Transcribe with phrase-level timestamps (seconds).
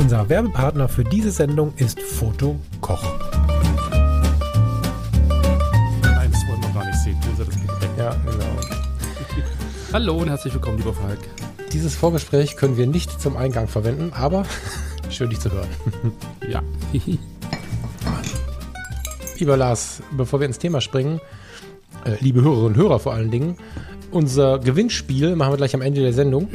[0.00, 3.02] Unser Werbepartner für diese Sendung ist Foto Koch.
[6.02, 7.20] Nein, das wollen wir gar nicht sehen.
[7.20, 7.54] Tun Sie das.
[7.98, 8.46] Ja, genau.
[9.92, 11.18] Hallo und herzlich willkommen, lieber Falk.
[11.74, 14.46] Dieses Vorgespräch können wir nicht zum Eingang verwenden, aber
[15.10, 15.68] schön dich zu hören.
[16.48, 16.62] Ja.
[19.38, 21.20] Lieber Lars, bevor wir ins Thema springen,
[22.06, 23.58] äh, liebe Hörerinnen und Hörer vor allen Dingen,
[24.10, 26.48] unser Gewinnspiel machen wir gleich am Ende der Sendung.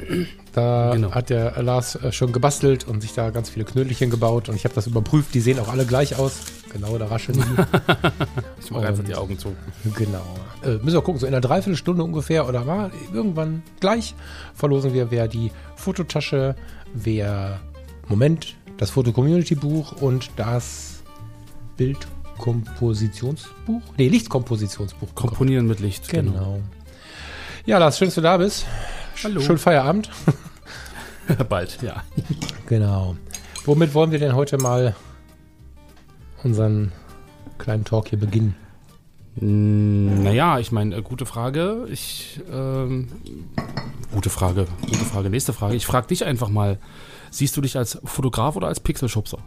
[0.53, 1.11] Da Genau.
[1.11, 4.63] hat der Lars äh, schon gebastelt und sich da ganz viele Knödelchen gebaut und ich
[4.63, 5.33] habe das überprüft.
[5.33, 6.39] Die sehen auch alle gleich aus.
[6.71, 7.43] Genau, da rascheln die.
[8.63, 9.49] Ich mache einfach die Augen zu.
[9.95, 10.25] Genau.
[10.63, 14.15] Äh, müssen wir gucken, so in einer Dreiviertelstunde ungefähr oder mal irgendwann gleich
[14.55, 16.55] verlosen wir, wer die Fototasche,
[16.93, 17.59] wer,
[18.07, 21.03] Moment, das Foto-Community-Buch und das
[21.77, 23.81] Bildkompositionsbuch?
[23.97, 25.15] Nee, Lichtkompositionsbuch.
[25.15, 26.09] Komponieren mit Licht.
[26.09, 26.59] Genau.
[27.65, 28.65] Ja, Lars, schön, dass du da bist.
[29.23, 29.41] Hallo.
[29.41, 30.09] Schönen Feierabend.
[31.49, 32.03] Bald, ja.
[32.67, 33.15] Genau.
[33.65, 34.95] Womit wollen wir denn heute mal
[36.43, 36.91] unseren
[37.57, 38.55] kleinen Talk hier beginnen?
[39.37, 41.87] Mm, Naja, ich meine, äh, gute Frage.
[41.89, 43.07] Ich, ähm,
[44.13, 45.29] gute Frage, gute Frage.
[45.31, 45.75] Nächste Frage.
[45.75, 46.77] Ich frage dich einfach mal,
[47.31, 49.39] siehst du dich als Fotograf oder als Pixelschubser?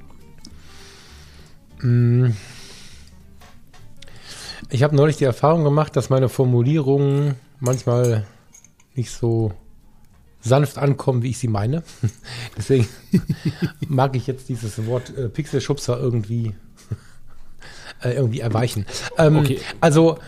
[4.70, 8.26] Ich habe neulich die Erfahrung gemacht, dass meine Formulierungen manchmal
[8.94, 9.52] nicht so
[10.40, 11.82] sanft ankommen, wie ich sie meine.
[12.56, 12.88] Deswegen
[13.88, 16.54] mag ich jetzt dieses Wort äh, Pixelschubser irgendwie,
[18.02, 18.86] äh, irgendwie erweichen.
[19.16, 19.60] Ähm, Okay.
[19.80, 20.18] Also,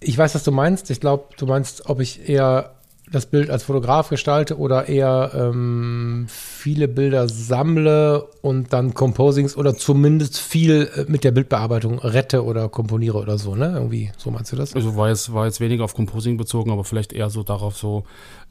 [0.00, 0.90] ich weiß, was du meinst.
[0.90, 2.74] Ich glaube, du meinst, ob ich eher
[3.12, 9.76] das Bild als Fotograf gestalte oder eher ähm, viele Bilder sammle und dann Composings oder
[9.76, 13.72] zumindest viel äh, mit der Bildbearbeitung rette oder komponiere oder so, ne?
[13.74, 14.74] Irgendwie, so meinst du das?
[14.74, 18.04] Also war jetzt, war jetzt weniger auf Composing bezogen, aber vielleicht eher so darauf so,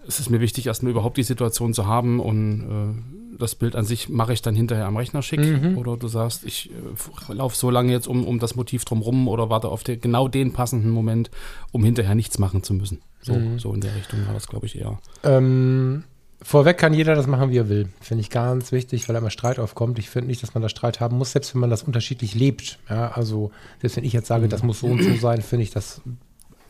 [0.07, 3.85] es ist mir wichtig, erstmal überhaupt die Situation zu haben und äh, das Bild an
[3.85, 5.41] sich mache ich dann hinterher am Rechner schick.
[5.75, 9.49] Oder du sagst, ich äh, laufe so lange jetzt um, um das Motiv drumrum oder
[9.49, 11.31] warte auf den, genau den passenden Moment,
[11.71, 13.01] um hinterher nichts machen zu müssen.
[13.21, 14.99] So, so in der Richtung war das, glaube ich, eher.
[15.23, 16.03] Ähm,
[16.41, 17.89] vorweg kann jeder das machen, wie er will.
[17.99, 19.99] Finde ich ganz wichtig, weil da immer Streit aufkommt.
[19.99, 22.79] Ich finde nicht, dass man da Streit haben muss, selbst wenn man das unterschiedlich lebt.
[22.89, 25.71] Ja, also, selbst wenn ich jetzt sage, das muss so und so sein, finde ich
[25.71, 26.01] das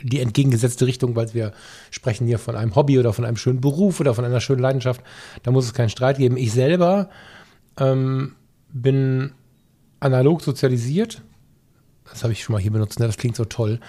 [0.03, 1.53] die entgegengesetzte Richtung, weil wir
[1.89, 5.01] sprechen hier von einem Hobby oder von einem schönen Beruf oder von einer schönen Leidenschaft.
[5.43, 6.37] Da muss es keinen Streit geben.
[6.37, 7.09] Ich selber
[7.77, 8.35] ähm,
[8.73, 9.31] bin
[9.99, 11.21] analog sozialisiert.
[12.09, 13.05] Das habe ich schon mal hier benutzt, ne?
[13.07, 13.79] das klingt so toll.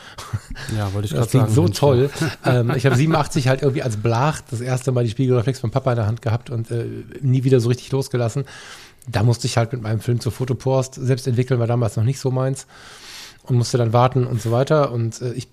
[0.77, 1.55] Ja, wollte ich Das gerade klingt sagen.
[1.55, 2.11] so Mensch, toll.
[2.45, 5.91] ähm, ich habe 87 halt irgendwie als Blach das erste Mal die Spiegelreflex von Papa
[5.93, 6.87] in der Hand gehabt und äh,
[7.21, 8.45] nie wieder so richtig losgelassen.
[9.09, 12.21] Da musste ich halt mit meinem Film zur Fotopost selbst entwickeln, war damals noch nicht
[12.21, 12.69] so meins
[13.43, 14.93] und musste dann warten und so weiter.
[14.93, 15.49] Und äh, ich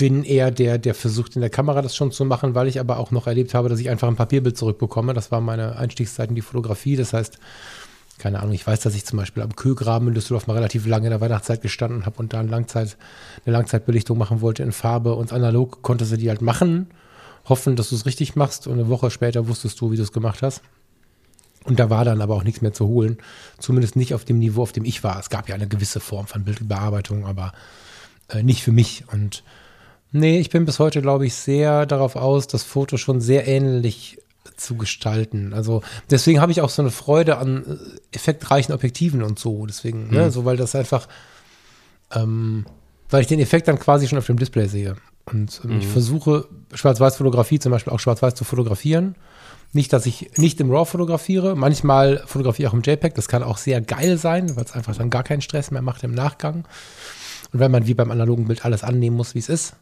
[0.00, 2.96] bin eher der, der versucht in der Kamera das schon zu machen, weil ich aber
[2.96, 5.12] auch noch erlebt habe, dass ich einfach ein Papierbild zurückbekomme.
[5.12, 6.96] Das war meine Einstiegszeit in die Fotografie.
[6.96, 7.38] Das heißt,
[8.16, 11.08] keine Ahnung, ich weiß, dass ich zum Beispiel am Kögraben in Düsseldorf mal relativ lange
[11.08, 12.96] in der Weihnachtszeit gestanden habe und da eine, Langzeit,
[13.44, 16.86] eine Langzeitbelichtung machen wollte in Farbe und analog konnte sie die halt machen,
[17.46, 20.12] hoffen, dass du es richtig machst und eine Woche später wusstest du, wie du es
[20.12, 20.62] gemacht hast.
[21.64, 23.18] Und da war dann aber auch nichts mehr zu holen.
[23.58, 25.20] Zumindest nicht auf dem Niveau, auf dem ich war.
[25.20, 27.52] Es gab ja eine gewisse Form von Bildbearbeitung, aber
[28.30, 29.04] äh, nicht für mich.
[29.12, 29.44] Und
[30.12, 34.18] nee, ich bin bis heute, glaube ich, sehr darauf aus, das Foto schon sehr ähnlich
[34.56, 35.52] zu gestalten.
[35.54, 39.66] Also deswegen habe ich auch so eine Freude an äh, effektreichen Objektiven und so.
[39.66, 41.08] Deswegen, ne, so weil das einfach,
[42.14, 42.66] ähm,
[43.08, 44.96] weil ich den Effekt dann quasi schon auf dem Display sehe.
[45.26, 49.14] Und ähm, ich versuche Schwarz-Weiß-Fotografie zum Beispiel auch schwarz-weiß zu fotografieren.
[49.72, 51.54] Nicht, dass ich nicht im RAW fotografiere.
[51.54, 53.14] Manchmal fotografiere ich auch im JPEG.
[53.14, 56.02] Das kann auch sehr geil sein, weil es einfach dann gar keinen Stress mehr macht
[56.02, 56.64] im Nachgang.
[57.52, 59.74] Und weil man wie beim analogen Bild alles annehmen muss, wie es ist.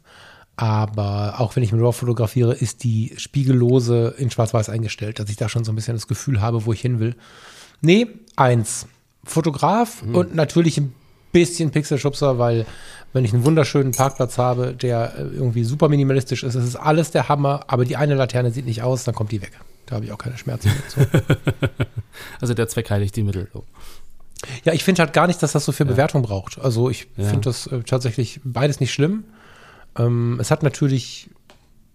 [0.61, 5.37] Aber auch wenn ich mit RAW fotografiere, ist die Spiegellose in Schwarz-Weiß eingestellt, dass ich
[5.37, 7.15] da schon so ein bisschen das Gefühl habe, wo ich hin will.
[7.79, 8.85] Nee, eins.
[9.23, 10.93] Fotograf und natürlich ein
[11.31, 12.65] bisschen Pixelschubser, weil
[13.13, 17.11] wenn ich einen wunderschönen Parkplatz habe, der äh, irgendwie super minimalistisch ist, es ist alles
[17.11, 19.51] der Hammer, aber die eine Laterne sieht nicht aus, dann kommt die weg.
[19.85, 20.71] Da habe ich auch keine Schmerzen.
[22.41, 23.47] Also der Zweck heiligt die Mittel.
[23.53, 23.63] So.
[24.65, 26.59] Ja, ich finde halt gar nicht, dass das so viel Bewertung braucht.
[26.59, 27.23] Also ich Ja.
[27.25, 29.23] finde das äh, tatsächlich beides nicht schlimm.
[29.99, 31.29] Ähm, es hat natürlich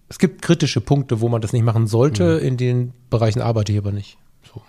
[0.08, 2.24] Es gibt kritische Punkte, wo man das nicht machen sollte.
[2.38, 4.18] In den Bereichen arbeite ich aber nicht.
[4.44, 4.62] So.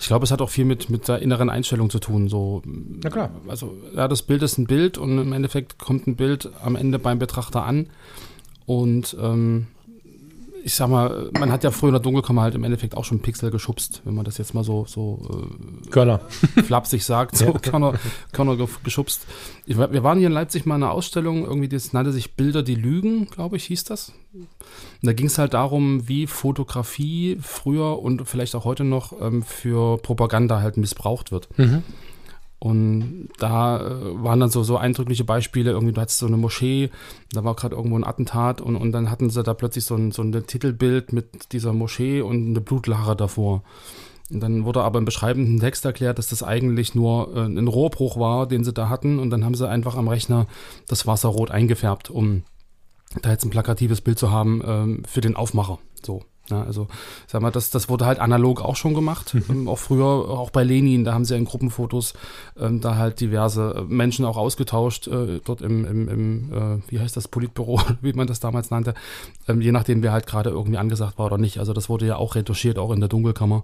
[0.00, 2.28] Ich glaube, es hat auch viel mit, mit der inneren Einstellung zu tun.
[2.28, 3.30] So, Na klar.
[3.48, 6.98] also ja, das Bild ist ein Bild und im Endeffekt kommt ein Bild am Ende
[6.98, 7.88] beim Betrachter an.
[8.66, 9.68] Und ähm,
[10.64, 13.20] ich sag mal, man hat ja früher in der Dunkelkammer halt im Endeffekt auch schon
[13.20, 15.48] Pixel geschubst, wenn man das jetzt mal so, so
[15.90, 16.20] Körner.
[16.56, 17.94] äh, flapsig sagt, so Körner,
[18.32, 19.26] Körner ge- geschubst.
[19.66, 22.62] Ich, wir waren hier in Leipzig mal in einer Ausstellung, irgendwie das nannte sich Bilder,
[22.62, 24.12] die lügen, glaube ich, hieß das.
[24.34, 24.46] Und
[25.02, 29.98] da ging es halt darum, wie Fotografie früher und vielleicht auch heute noch ähm, für
[29.98, 31.48] Propaganda halt missbraucht wird.
[31.58, 31.82] Mhm.
[32.62, 36.90] Und da äh, waren dann so, so eindrückliche Beispiele, irgendwie, du hattest so eine Moschee,
[37.32, 40.12] da war gerade irgendwo ein Attentat und, und dann hatten sie da plötzlich so ein,
[40.12, 43.64] so ein Titelbild mit dieser Moschee und eine Blutlache davor.
[44.30, 48.16] Und dann wurde aber im beschreibenden Text erklärt, dass das eigentlich nur äh, ein Rohrbruch
[48.16, 49.18] war, den sie da hatten.
[49.18, 50.46] Und dann haben sie einfach am Rechner
[50.86, 52.44] das Wasser rot eingefärbt, um
[53.22, 55.80] da jetzt ein plakatives Bild zu haben ähm, für den Aufmacher.
[56.00, 56.22] So.
[56.50, 56.88] Ja, also,
[57.28, 59.36] sag mal, das, das wurde halt analog auch schon gemacht.
[59.48, 62.14] Ähm, auch früher, auch bei Lenin, da haben sie ja in Gruppenfotos
[62.58, 66.98] ähm, da halt diverse äh, Menschen auch ausgetauscht, äh, dort im, im, im äh, wie
[66.98, 68.94] heißt das, Politbüro, wie man das damals nannte,
[69.46, 71.58] ähm, je nachdem, wer halt gerade irgendwie angesagt war oder nicht.
[71.58, 73.62] Also das wurde ja auch retuschiert, auch in der Dunkelkammer.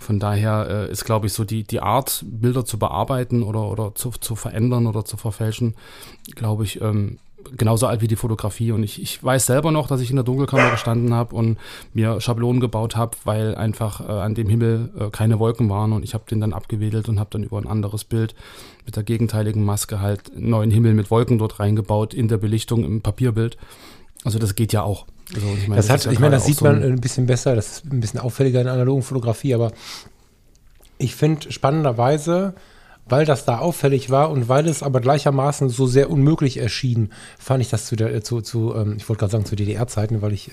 [0.00, 3.94] Von daher äh, ist, glaube ich, so die, die Art, Bilder zu bearbeiten oder, oder
[3.94, 5.76] zu, zu verändern oder zu verfälschen,
[6.34, 7.18] glaube ich, ähm,
[7.56, 8.72] genauso alt wie die Fotografie.
[8.72, 11.58] Und ich, ich weiß selber noch, dass ich in der Dunkelkammer gestanden habe und
[11.94, 15.92] mir Schablonen gebaut habe, weil einfach äh, an dem Himmel äh, keine Wolken waren.
[15.92, 18.34] Und ich habe den dann abgewedelt und habe dann über ein anderes Bild
[18.86, 22.84] mit der gegenteiligen Maske halt einen neuen Himmel mit Wolken dort reingebaut in der Belichtung
[22.84, 23.56] im Papierbild.
[24.24, 25.06] Also das geht ja auch.
[25.34, 27.54] Also ich meine, Das hat, ja ich meine, das sieht so man ein bisschen besser,
[27.54, 29.72] das ist ein bisschen auffälliger in der analogen Fotografie, aber
[30.96, 32.54] ich finde spannenderweise,
[33.08, 37.62] weil das da auffällig war und weil es aber gleichermaßen so sehr unmöglich erschien, fand
[37.62, 40.50] ich das zu der, zu, zu ähm, ich wollte gerade sagen zu DDR-Zeiten, weil ich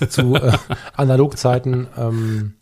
[0.00, 0.52] äh, zu äh,
[0.96, 2.54] Analogzeiten ähm,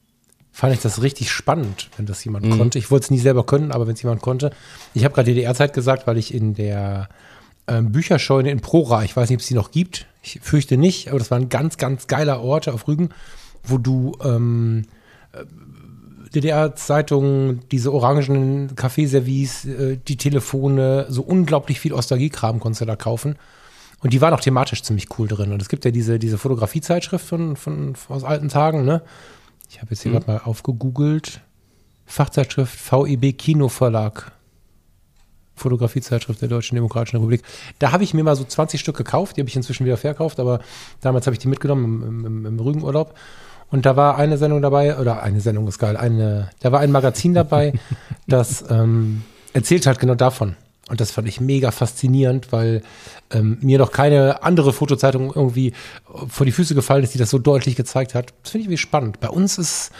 [0.53, 2.79] fand ich das richtig spannend, wenn das jemand konnte.
[2.79, 4.51] Ich wollte es nie selber können, aber wenn es jemand konnte.
[4.93, 7.09] Ich habe gerade DDR-Zeit gesagt, weil ich in der
[7.69, 11.11] ähm, Bücherscheune in Prora, ich weiß nicht, ob es die noch gibt, ich fürchte nicht,
[11.11, 13.11] aber das war ein ganz, ganz geiler Ort auf Rügen,
[13.63, 14.87] wo du ähm,
[16.35, 23.37] DDR-Zeitungen, diese orangenen Kaffeeservice, äh, die Telefone, so unglaublich viel Ostalgie-Kram konntest du da kaufen.
[24.01, 25.53] Und die waren auch thematisch ziemlich cool drin.
[25.53, 29.03] Und es gibt ja diese, diese Fotografiezeitschrift von, von, aus alten Tagen, ne?
[29.71, 31.43] Ich habe jetzt hier gerade mal aufgegoogelt.
[32.07, 34.33] Fachzeitschrift VEB Kinoverlag.
[35.57, 37.43] Fotografiezeitschrift der Deutschen Demokratischen Republik.
[37.79, 40.41] Da habe ich mir mal so 20 Stück gekauft, die habe ich inzwischen wieder verkauft,
[40.41, 40.61] aber
[41.01, 43.15] damals habe ich die mitgenommen im, im, im Rügenurlaub.
[43.71, 46.91] Und da war eine Sendung dabei, oder eine Sendung ist geil, eine, da war ein
[46.91, 47.75] Magazin dabei,
[48.27, 49.23] das ähm,
[49.53, 50.57] erzählt halt genau davon.
[50.89, 52.83] Und das fand ich mega faszinierend, weil
[53.31, 55.75] ähm, mir noch keine andere Fotozeitung irgendwie
[56.29, 58.33] vor die Füße gefallen ist, die das so deutlich gezeigt hat.
[58.43, 59.21] Das finde ich irgendwie spannend.
[59.21, 59.93] Bei uns ist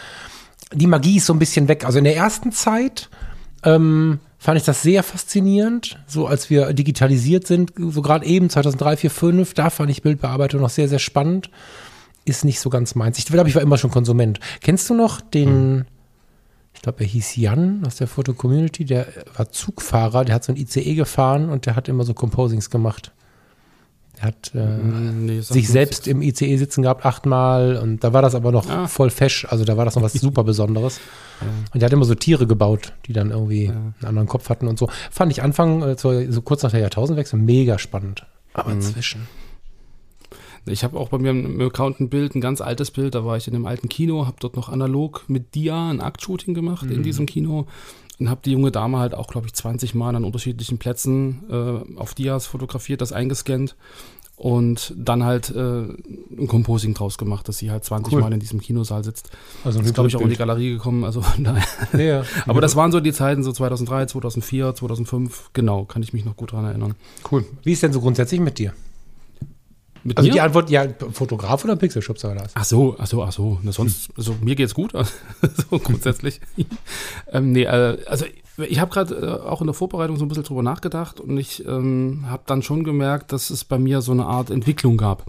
[0.73, 1.85] die Magie ist so ein bisschen weg.
[1.85, 3.09] Also in der ersten Zeit
[3.63, 8.97] ähm, fand ich das sehr faszinierend, so als wir digitalisiert sind, so gerade eben 2003,
[8.97, 11.49] 4, 5, da fand ich Bildbearbeitung noch sehr, sehr spannend.
[12.25, 13.17] Ist nicht so ganz meins.
[13.17, 14.39] Ich glaube, ich war immer schon Konsument.
[14.61, 15.85] Kennst du noch den,
[16.73, 20.57] ich glaube, er hieß Jan aus der Foto-Community, der war Zugfahrer, der hat so ein
[20.57, 23.11] ICE gefahren und der hat immer so Composings gemacht.
[24.17, 27.77] Der hat äh, Nee, sagt sich selbst im ICE sitzen gehabt, achtmal.
[27.77, 28.87] Und da war das aber noch Ah.
[28.87, 29.45] voll fesch.
[29.49, 30.99] Also da war das noch was super Besonderes.
[31.73, 34.77] Und der hat immer so Tiere gebaut, die dann irgendwie einen anderen Kopf hatten und
[34.77, 34.89] so.
[35.09, 38.25] Fand ich Anfang, äh, so, so kurz nach der Jahrtausendwechsel, mega spannend.
[38.53, 38.75] Aber Mhm.
[38.81, 39.27] inzwischen.
[40.65, 43.15] Ich habe auch bei mir im Account ein Bild, ein ganz altes Bild.
[43.15, 46.53] Da war ich in einem alten Kino, habe dort noch analog mit Dia ein Aktshooting
[46.53, 47.67] gemacht in diesem Kino
[48.19, 51.97] und habe die junge Dame halt auch, glaube ich, 20 Mal an unterschiedlichen Plätzen äh,
[51.99, 53.75] auf Dias fotografiert, das eingescannt
[54.39, 58.21] und dann halt äh, ein Composing draus gemacht, dass sie halt 20 Cool.
[58.21, 59.29] Mal in diesem Kinosaal sitzt.
[59.65, 60.37] Also ist, glaube ich, auch in die.
[60.37, 61.03] Galerie gekommen.
[61.03, 61.63] Also von daher.
[61.91, 62.23] Ja, ja.
[62.47, 65.49] Aber das waren so die Zeiten, so 2003, 2004, 2005.
[65.51, 66.95] Genau, kann ich mich noch gut dran erinnern.
[67.31, 67.43] cool.
[67.63, 68.73] Wie ist denn so grundsätzlich mit dir?
[70.03, 70.33] Mit Also mir?
[70.33, 72.51] die Antwort, ja, Fotograf oder Pixelschubser war das?
[72.55, 73.59] Ach so, ach so, ach so.
[73.63, 74.93] Na, sonst, also mir geht's gut,
[75.69, 76.39] so grundsätzlich.
[77.31, 78.25] ähm, nee, äh, also
[78.57, 81.65] ich habe gerade äh, auch in der Vorbereitung so ein bisschen drüber nachgedacht und ich
[81.65, 85.25] ähm, habe dann schon gemerkt, dass es bei mir so eine Art Entwicklung gab.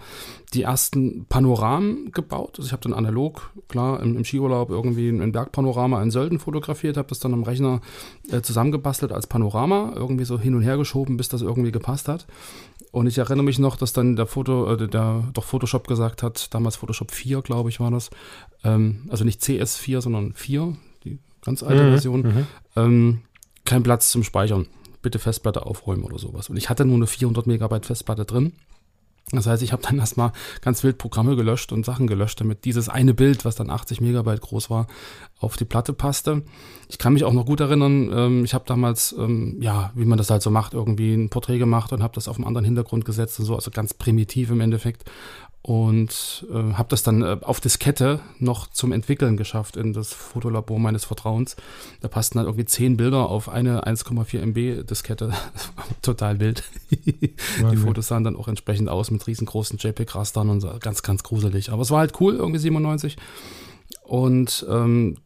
[0.54, 2.54] die ersten Panoramen gebaut.
[2.56, 6.96] Also ich habe dann analog, klar, im, im Skiurlaub irgendwie ein, Bergpanorama in Sölden fotografiert,
[6.96, 7.80] habe das dann am Rechner
[8.30, 12.26] äh, zusammengebastelt als Panorama, irgendwie so hin und her geschoben, bis das irgendwie gepasst hat.
[12.92, 16.52] Und ich erinnere mich noch, dass dann der Foto, äh, der doch Photoshop gesagt hat,
[16.54, 18.10] damals Photoshop 4, glaube ich, war das.
[18.64, 22.46] Ähm, also nicht CS4, sondern 4, die ganz alte Version,
[22.76, 23.20] ähm,
[23.64, 24.66] kein Platz zum Speichern.
[25.02, 26.48] Bitte Festplatte aufräumen oder sowas.
[26.50, 28.52] Und ich hatte nur eine 400 Megabyte Festplatte drin.
[29.32, 32.88] Das heißt, ich habe dann erstmal ganz wild Programme gelöscht und Sachen gelöscht, damit dieses
[32.88, 34.86] eine Bild, was dann 80 Megabyte groß war,
[35.38, 36.42] auf die Platte passte.
[36.88, 40.18] Ich kann mich auch noch gut erinnern, ähm, ich habe damals, ähm, ja, wie man
[40.18, 43.04] das halt so macht, irgendwie ein Porträt gemacht und habe das auf einen anderen Hintergrund
[43.04, 45.04] gesetzt und so, also ganz primitiv im Endeffekt
[45.62, 50.78] und äh, habe das dann äh, auf Diskette noch zum Entwickeln geschafft in das Fotolabor
[50.78, 51.56] meines Vertrauens.
[52.00, 55.32] Da passten dann irgendwie zehn Bilder auf eine 1,4 MB Diskette.
[56.02, 56.64] Total wild.
[56.90, 61.70] Die Fotos sahen dann auch entsprechend aus mit riesengroßen JPEG-Rastern und so, ganz, ganz gruselig.
[61.70, 63.16] Aber es war halt cool, irgendwie 97.
[64.02, 65.18] Und ähm,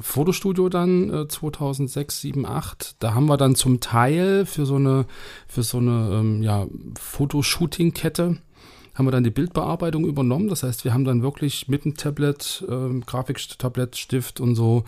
[0.00, 5.06] Fotostudio dann äh, 2006, 7, 8, da haben wir dann zum Teil für so eine,
[5.48, 6.66] für so eine ähm, ja,
[7.00, 8.38] Fotoshooting-Kette
[8.98, 10.48] haben wir dann die Bildbearbeitung übernommen.
[10.48, 14.84] Das heißt, wir haben dann wirklich mit dem Tablet, ähm, Grafiktablett, Stift und so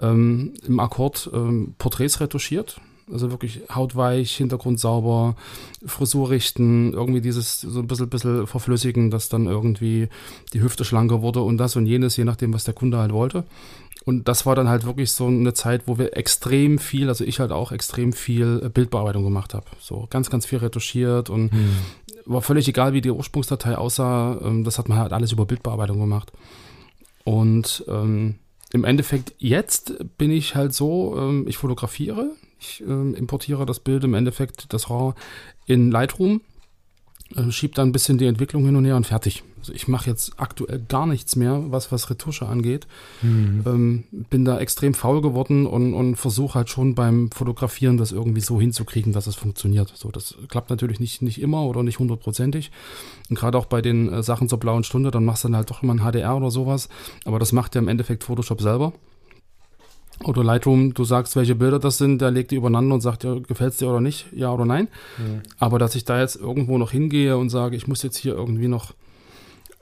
[0.00, 2.80] ähm, im Akkord ähm, Porträts retuschiert.
[3.12, 5.36] Also wirklich hautweich, Hintergrund sauber,
[5.84, 10.08] Frisur richten, irgendwie dieses so ein bisschen, bisschen verflüssigen, dass dann irgendwie
[10.52, 13.44] die Hüfte schlanker wurde und das und jenes, je nachdem, was der Kunde halt wollte.
[14.04, 17.38] Und das war dann halt wirklich so eine Zeit, wo wir extrem viel, also ich
[17.38, 19.66] halt auch extrem viel äh, Bildbearbeitung gemacht habe.
[19.78, 21.76] So ganz, ganz viel retuschiert und hm.
[22.24, 24.38] war völlig egal, wie die Ursprungsdatei aussah.
[24.42, 26.32] Ähm, das hat man halt alles über Bildbearbeitung gemacht.
[27.24, 28.36] Und ähm,
[28.72, 34.04] im Endeffekt jetzt bin ich halt so, ähm, ich fotografiere, ich ähm, importiere das Bild
[34.04, 35.14] im Endeffekt, das RAW
[35.66, 36.42] in Lightroom,
[37.34, 39.42] äh, schiebe dann ein bisschen die Entwicklung hin und her und fertig.
[39.58, 42.86] Also ich mache jetzt aktuell gar nichts mehr, was, was Retusche angeht.
[43.20, 43.62] Mhm.
[43.66, 48.40] Ähm, bin da extrem faul geworden und, und versuche halt schon beim Fotografieren das irgendwie
[48.40, 49.92] so hinzukriegen, dass es funktioniert.
[49.94, 52.70] So, das klappt natürlich nicht, nicht immer oder nicht hundertprozentig.
[53.28, 55.70] Und gerade auch bei den äh, Sachen zur blauen Stunde, dann machst du dann halt
[55.70, 56.88] doch immer ein HDR oder sowas.
[57.26, 58.94] Aber das macht ja im Endeffekt Photoshop selber.
[60.24, 63.38] Oder Lightroom, du sagst, welche Bilder das sind, der legt die übereinander und sagt, ja,
[63.38, 64.88] gefällt es dir oder nicht, ja oder nein.
[65.16, 65.40] Mhm.
[65.58, 68.68] Aber dass ich da jetzt irgendwo noch hingehe und sage, ich muss jetzt hier irgendwie
[68.68, 68.92] noch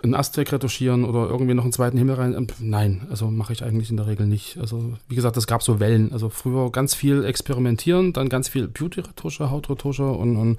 [0.02, 3.64] einen Ast wegretuschieren oder irgendwie noch einen zweiten Himmel rein, ähm, nein, also mache ich
[3.64, 4.56] eigentlich in der Regel nicht.
[4.58, 6.12] Also wie gesagt, es gab so Wellen.
[6.12, 10.58] Also früher ganz viel experimentieren, dann ganz viel Beauty-Retusche, Hautretusche und, und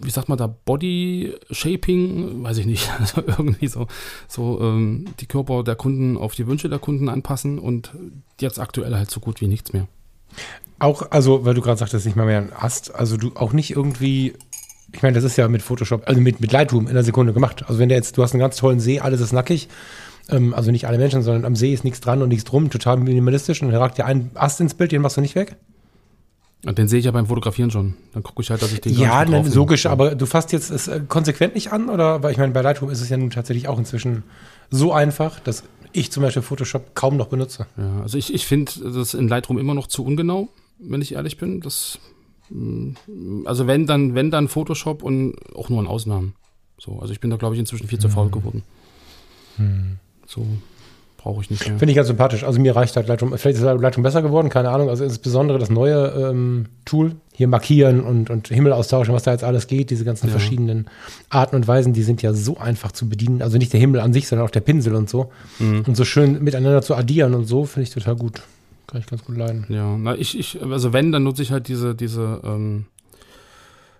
[0.00, 3.86] wie sagt man da, Body Shaping, weiß ich nicht, also irgendwie so,
[4.26, 7.92] so ähm, die Körper der Kunden auf die Wünsche der Kunden anpassen und
[8.40, 9.86] jetzt aktuell halt so gut wie nichts mehr.
[10.78, 13.70] Auch, also, weil du gerade sagtest, nicht mal mehr ein Ast, also du auch nicht
[13.70, 14.34] irgendwie,
[14.92, 17.64] ich meine, das ist ja mit Photoshop, also mit, mit Lightroom in einer Sekunde gemacht.
[17.66, 19.68] Also wenn der jetzt, du hast einen ganz tollen See, alles ist nackig,
[20.28, 22.98] ähm, also nicht alle Menschen, sondern am See ist nichts dran und nichts drum, total
[22.98, 25.56] minimalistisch und dann ragt dir ein Ast ins Bild, den machst du nicht weg.
[26.64, 27.94] Und den sehe ich ja beim Fotografieren schon.
[28.12, 30.88] Dann gucke ich halt, dass ich den Ja, ne, logisch, aber du fasst jetzt es
[30.88, 32.22] äh, konsequent nicht an, oder?
[32.22, 34.24] Weil ich meine, bei Lightroom ist es ja nun tatsächlich auch inzwischen
[34.70, 35.62] so einfach, dass
[35.92, 37.66] ich zum Beispiel Photoshop kaum noch benutze.
[37.76, 40.48] Ja, also ich, ich finde das in Lightroom immer noch zu ungenau,
[40.78, 41.60] wenn ich ehrlich bin.
[41.60, 42.00] Das,
[42.50, 42.94] mm,
[43.44, 46.34] also wenn dann, wenn dann Photoshop und auch nur in Ausnahmen.
[46.76, 48.32] So, also ich bin da, glaube ich, inzwischen viel zu faul hm.
[48.32, 48.62] geworden.
[49.56, 49.98] Hm.
[50.26, 50.46] So
[51.28, 51.78] brauche ich nicht mehr.
[51.78, 52.42] Finde ich ganz sympathisch.
[52.42, 53.36] Also mir reicht halt Lightroom.
[53.36, 54.88] Vielleicht ist Lightroom besser geworden, keine Ahnung.
[54.88, 59.44] Also insbesondere das neue ähm, Tool, hier markieren und, und Himmel austauschen, was da jetzt
[59.44, 60.30] alles geht, diese ganzen ja.
[60.30, 60.86] verschiedenen
[61.28, 63.42] Arten und Weisen, die sind ja so einfach zu bedienen.
[63.42, 65.30] Also nicht der Himmel an sich, sondern auch der Pinsel und so.
[65.58, 65.84] Mhm.
[65.86, 68.40] Und so schön miteinander zu addieren und so, finde ich total gut.
[68.86, 69.66] Kann ich ganz gut leiden.
[69.68, 72.86] Ja, na, ich, ich, also wenn, dann nutze ich halt diese, diese, ähm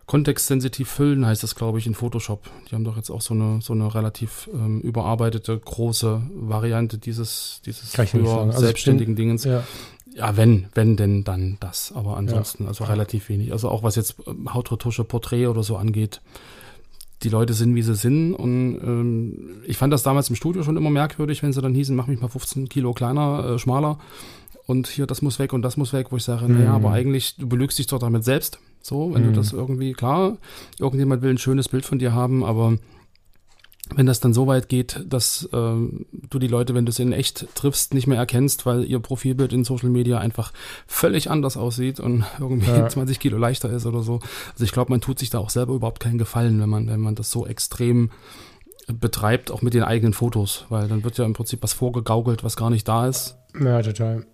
[0.08, 2.48] kontextsensitiv füllen heißt das, glaube ich, in Photoshop.
[2.68, 7.60] Die haben doch jetzt auch so eine, so eine relativ ähm, überarbeitete, große Variante dieses,
[7.66, 9.44] dieses also selbstständigen bin, Dingens.
[9.44, 9.62] Ja.
[10.14, 10.34] ja.
[10.36, 11.92] wenn, wenn denn dann das.
[11.94, 12.70] Aber ansonsten, ja.
[12.70, 13.52] also relativ wenig.
[13.52, 16.22] Also auch was jetzt ähm, Hautretusche, Porträt oder so angeht.
[17.22, 18.32] Die Leute sind, wie sie sind.
[18.32, 21.94] Und ähm, ich fand das damals im Studio schon immer merkwürdig, wenn sie dann hießen,
[21.94, 23.98] mach mich mal 15 Kilo kleiner, äh, schmaler.
[24.64, 26.60] Und hier, das muss weg und das muss weg, wo ich sage, mhm.
[26.60, 29.26] naja, aber eigentlich, du belügst dich doch damit selbst so, wenn mhm.
[29.28, 30.38] du das irgendwie, klar,
[30.78, 32.78] irgendjemand will ein schönes Bild von dir haben, aber
[33.94, 35.76] wenn das dann so weit geht, dass äh,
[36.30, 39.52] du die Leute, wenn du sie in echt triffst, nicht mehr erkennst, weil ihr Profilbild
[39.52, 40.52] in Social Media einfach
[40.86, 42.88] völlig anders aussieht und irgendwie ja.
[42.88, 44.20] 20 Kilo leichter ist oder so.
[44.52, 47.00] Also ich glaube, man tut sich da auch selber überhaupt keinen Gefallen, wenn man, wenn
[47.00, 48.10] man das so extrem
[48.88, 52.56] betreibt, auch mit den eigenen Fotos, weil dann wird ja im Prinzip was vorgegaukelt, was
[52.56, 53.36] gar nicht da ist.
[53.58, 54.26] Ja, total.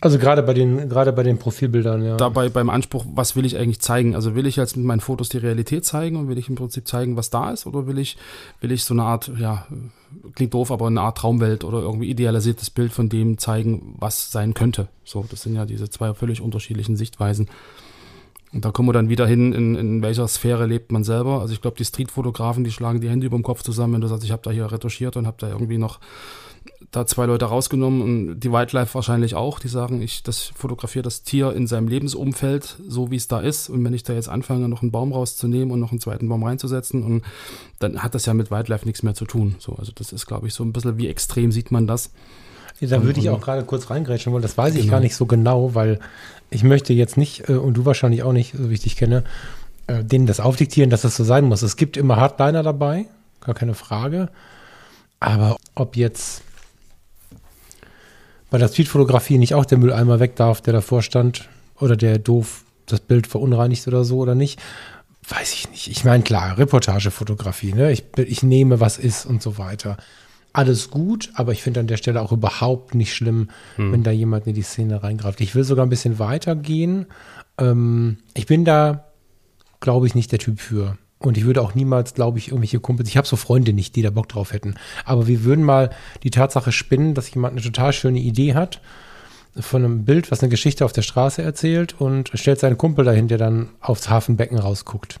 [0.00, 2.16] Also gerade bei den, gerade bei den Profilbildern, ja.
[2.16, 4.14] Dabei beim Anspruch, was will ich eigentlich zeigen?
[4.14, 6.86] Also will ich jetzt mit meinen Fotos die Realität zeigen und will ich im Prinzip
[6.86, 7.66] zeigen, was da ist?
[7.66, 8.16] Oder will ich,
[8.60, 9.66] will ich so eine Art, ja,
[10.36, 14.54] klingt doof, aber eine Art Traumwelt oder irgendwie idealisiertes Bild von dem zeigen, was sein
[14.54, 14.88] könnte?
[15.04, 17.48] So, das sind ja diese zwei völlig unterschiedlichen Sichtweisen.
[18.52, 21.40] Und da kommen wir dann wieder hin, in, in welcher Sphäre lebt man selber.
[21.40, 24.06] Also ich glaube, die Streetfotografen, die schlagen die Hände über dem Kopf zusammen, wenn du
[24.06, 25.98] sagst, ich habe da hier retuschiert und habe da irgendwie noch
[26.90, 31.22] da zwei Leute rausgenommen und die Wildlife wahrscheinlich auch, die sagen, ich das fotografiere das
[31.22, 33.68] Tier in seinem Lebensumfeld, so wie es da ist.
[33.68, 36.44] Und wenn ich da jetzt anfange, noch einen Baum rauszunehmen und noch einen zweiten Baum
[36.44, 37.24] reinzusetzen, und
[37.78, 39.56] dann hat das ja mit Wildlife nichts mehr zu tun.
[39.58, 42.10] So, also das ist, glaube ich, so ein bisschen, wie extrem sieht man das.
[42.80, 44.42] Da würde ich auch gerade kurz reingrätschen wollen.
[44.42, 44.92] Das weiß ich genau.
[44.92, 45.98] gar nicht so genau, weil
[46.48, 49.24] ich möchte jetzt nicht, äh, und du wahrscheinlich auch nicht, so wie ich dich kenne,
[49.88, 51.62] äh, denen das aufdiktieren, dass das so sein muss.
[51.62, 53.06] Es gibt immer Hardliner dabei,
[53.40, 54.28] gar keine Frage.
[55.20, 56.42] Aber ob jetzt
[58.50, 62.64] bei der Streetfotografie nicht auch der Mülleimer weg darf, der davor stand, oder der doof
[62.86, 64.60] das Bild verunreinigt oder so oder nicht,
[65.28, 65.88] weiß ich nicht.
[65.88, 67.92] Ich meine, klar, Reportagefotografie, ne?
[67.92, 69.96] Ich, ich nehme, was ist und so weiter.
[70.54, 73.92] Alles gut, aber ich finde an der Stelle auch überhaupt nicht schlimm, hm.
[73.92, 75.40] wenn da jemand in die Szene reingreift.
[75.40, 77.06] Ich will sogar ein bisschen weitergehen.
[77.58, 79.04] Ähm, ich bin da,
[79.80, 80.96] glaube ich, nicht der Typ für.
[81.20, 84.02] Und ich würde auch niemals, glaube ich, irgendwelche Kumpels, ich habe so Freunde nicht, die
[84.02, 84.74] da Bock drauf hätten.
[85.04, 85.90] Aber wir würden mal
[86.22, 88.80] die Tatsache spinnen, dass jemand eine total schöne Idee hat
[89.58, 93.26] von einem Bild, was eine Geschichte auf der Straße erzählt und stellt seinen Kumpel dahin,
[93.26, 95.18] der dann aufs Hafenbecken rausguckt.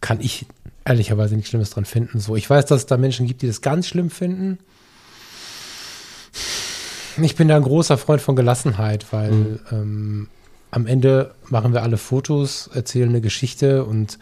[0.00, 0.46] Kann ich
[0.86, 2.20] ehrlicherweise nichts Schlimmes dran finden.
[2.20, 4.58] So, ich weiß, dass es da Menschen gibt, die das ganz schlimm finden.
[7.20, 9.58] Ich bin da ein großer Freund von Gelassenheit, weil mhm.
[9.72, 10.28] ähm,
[10.70, 14.18] am Ende machen wir alle Fotos, erzählen eine Geschichte und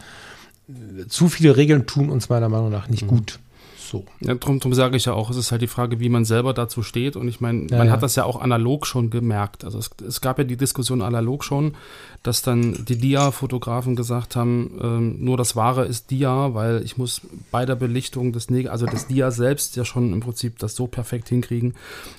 [1.07, 3.07] zu viele Regeln tun uns meiner Meinung nach nicht mhm.
[3.07, 3.39] gut.
[3.77, 4.03] So.
[4.19, 6.53] Ja, drum, drum sage ich ja auch, es ist halt die Frage, wie man selber
[6.53, 7.15] dazu steht.
[7.15, 7.93] Und ich meine, ja, man ja.
[7.93, 9.63] hat das ja auch analog schon gemerkt.
[9.63, 11.75] Also es, es, gab ja die Diskussion analog schon,
[12.25, 17.21] dass dann die Dia-Fotografen gesagt haben, ähm, nur das Wahre ist Dia, weil ich muss
[17.51, 20.87] bei der Belichtung des Neg also des Dia selbst ja schon im Prinzip das so
[20.87, 21.75] perfekt hinkriegen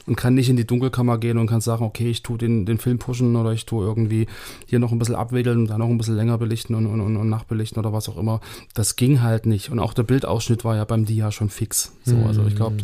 [0.06, 2.78] und kann nicht in die Dunkelkammer gehen und kann sagen, okay, ich tue den, den
[2.78, 4.28] Film pushen oder ich tue irgendwie
[4.66, 7.16] hier noch ein bisschen abwickeln und dann noch ein bisschen länger belichten und, und, und,
[7.16, 8.40] und nachbelichten oder was auch immer.
[8.74, 9.70] Das ging halt nicht.
[9.70, 11.90] Und auch der Bildausschnitt war ja beim Dia schon fix.
[12.04, 12.76] So, also ich glaube,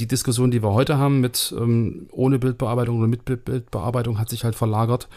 [0.00, 4.42] die Diskussion, die wir heute haben mit ähm, ohne Bildbearbeitung oder mit Bildbearbeitung, hat sich
[4.42, 5.08] halt verlagert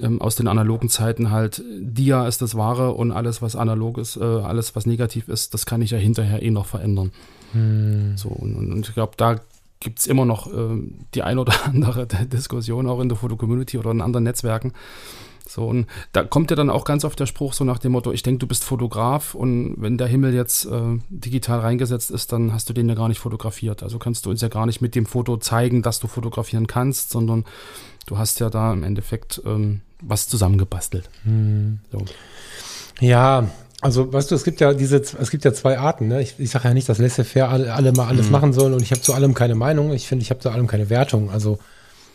[0.00, 4.16] ähm, aus den analogen Zeiten halt, Dia ist das Wahre und alles, was analog ist,
[4.16, 7.12] äh, alles, was negativ ist, das kann ich ja hinterher eh noch verändern.
[7.52, 8.16] Hm.
[8.16, 9.36] So, und, und ich glaube, da
[9.80, 10.80] gibt es immer noch äh,
[11.14, 14.72] die ein oder andere Diskussion auch in der Fotocommunity oder in anderen Netzwerken.
[15.48, 18.12] So, und da kommt ja dann auch ganz oft der Spruch so nach dem Motto,
[18.12, 22.52] ich denke, du bist Fotograf und wenn der Himmel jetzt äh, digital reingesetzt ist, dann
[22.52, 23.82] hast du den ja gar nicht fotografiert.
[23.82, 27.10] Also kannst du uns ja gar nicht mit dem Foto zeigen, dass du fotografieren kannst,
[27.10, 27.44] sondern
[28.06, 31.10] du hast ja da im Endeffekt ähm, was zusammengebastelt.
[31.24, 31.80] Hm.
[31.90, 32.04] So.
[33.00, 33.48] Ja,
[33.80, 36.06] also weißt du, es gibt ja diese, es gibt ja zwei Arten.
[36.06, 36.22] Ne?
[36.22, 38.32] Ich, ich sage ja nicht, dass laissez-faire alle, alle, mal alles mhm.
[38.32, 39.92] machen sollen und ich habe zu allem keine Meinung.
[39.92, 41.30] Ich finde, ich habe zu allem keine Wertung.
[41.30, 41.58] Also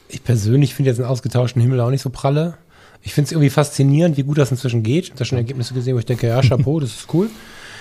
[0.07, 2.57] ich persönlich finde jetzt einen ausgetauschten Himmel auch nicht so pralle.
[3.07, 5.05] Ich finde es irgendwie faszinierend, wie gut das inzwischen geht.
[5.05, 7.29] Ich habe da schon Ergebnisse gesehen, wo ich denke, ja, Chapeau, das ist cool.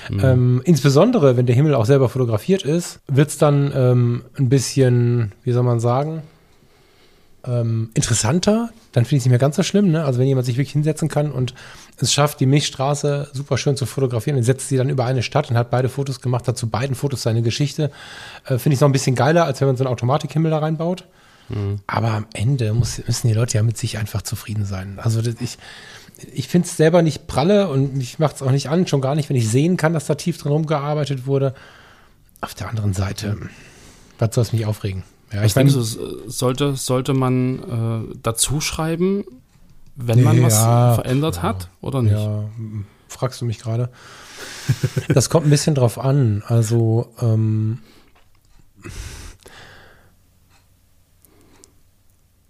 [0.09, 0.21] Mhm.
[0.23, 5.33] Ähm, insbesondere, wenn der Himmel auch selber fotografiert ist, wird es dann ähm, ein bisschen,
[5.43, 6.23] wie soll man sagen,
[7.45, 9.91] ähm, interessanter, dann finde ich es nicht mehr ganz so schlimm.
[9.91, 10.05] Ne?
[10.05, 11.55] Also wenn jemand sich wirklich hinsetzen kann und
[11.99, 15.51] es schafft, die Milchstraße super schön zu fotografieren und setzt sie dann über eine Stadt
[15.51, 17.91] und hat beide Fotos gemacht, hat zu beiden Fotos seine Geschichte,
[18.45, 21.03] äh, finde ich noch ein bisschen geiler, als wenn man so einen Automatikhimmel da reinbaut.
[21.49, 21.81] Mhm.
[21.87, 24.99] Aber am Ende muss, müssen die Leute ja mit sich einfach zufrieden sein.
[24.99, 25.59] Also ich,
[26.33, 29.15] ich finde es selber nicht pralle und ich mache es auch nicht an, schon gar
[29.15, 31.55] nicht, wenn ich sehen kann, dass da tief drin rumgearbeitet wurde.
[32.41, 33.37] Auf der anderen Seite,
[34.19, 35.05] was soll es mich aufregen?
[35.33, 39.25] Ja, ich denke, sollte, sollte man äh, dazu schreiben,
[39.97, 42.13] wenn man ja, was verändert ja, hat oder nicht?
[42.13, 42.45] Ja,
[43.09, 43.91] fragst du mich gerade.
[45.09, 46.43] das kommt ein bisschen drauf an.
[46.47, 47.79] Also, ähm,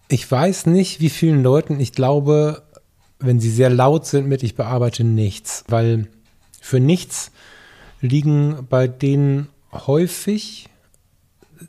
[0.08, 2.62] ich weiß nicht, wie vielen Leuten, ich glaube,
[3.18, 6.08] wenn sie sehr laut sind mit, ich bearbeite nichts, weil
[6.60, 7.32] für nichts
[8.00, 10.68] liegen bei denen häufig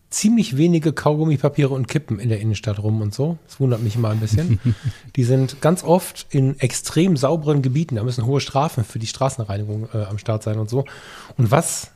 [0.10, 3.38] ziemlich wenige Kaugummipapiere und Kippen in der Innenstadt rum und so.
[3.45, 4.60] Das wundert mich mal ein bisschen.
[5.15, 7.95] die sind ganz oft in extrem sauberen Gebieten.
[7.95, 10.86] Da müssen hohe Strafen für die Straßenreinigung äh, am Start sein und so.
[11.38, 11.91] Und was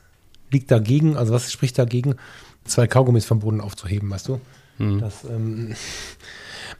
[0.50, 2.16] liegt dagegen, also was spricht dagegen,
[2.64, 4.40] zwei Kaugummis vom Boden aufzuheben, weißt du?
[4.82, 5.00] Hm.
[5.00, 5.74] Das, ähm,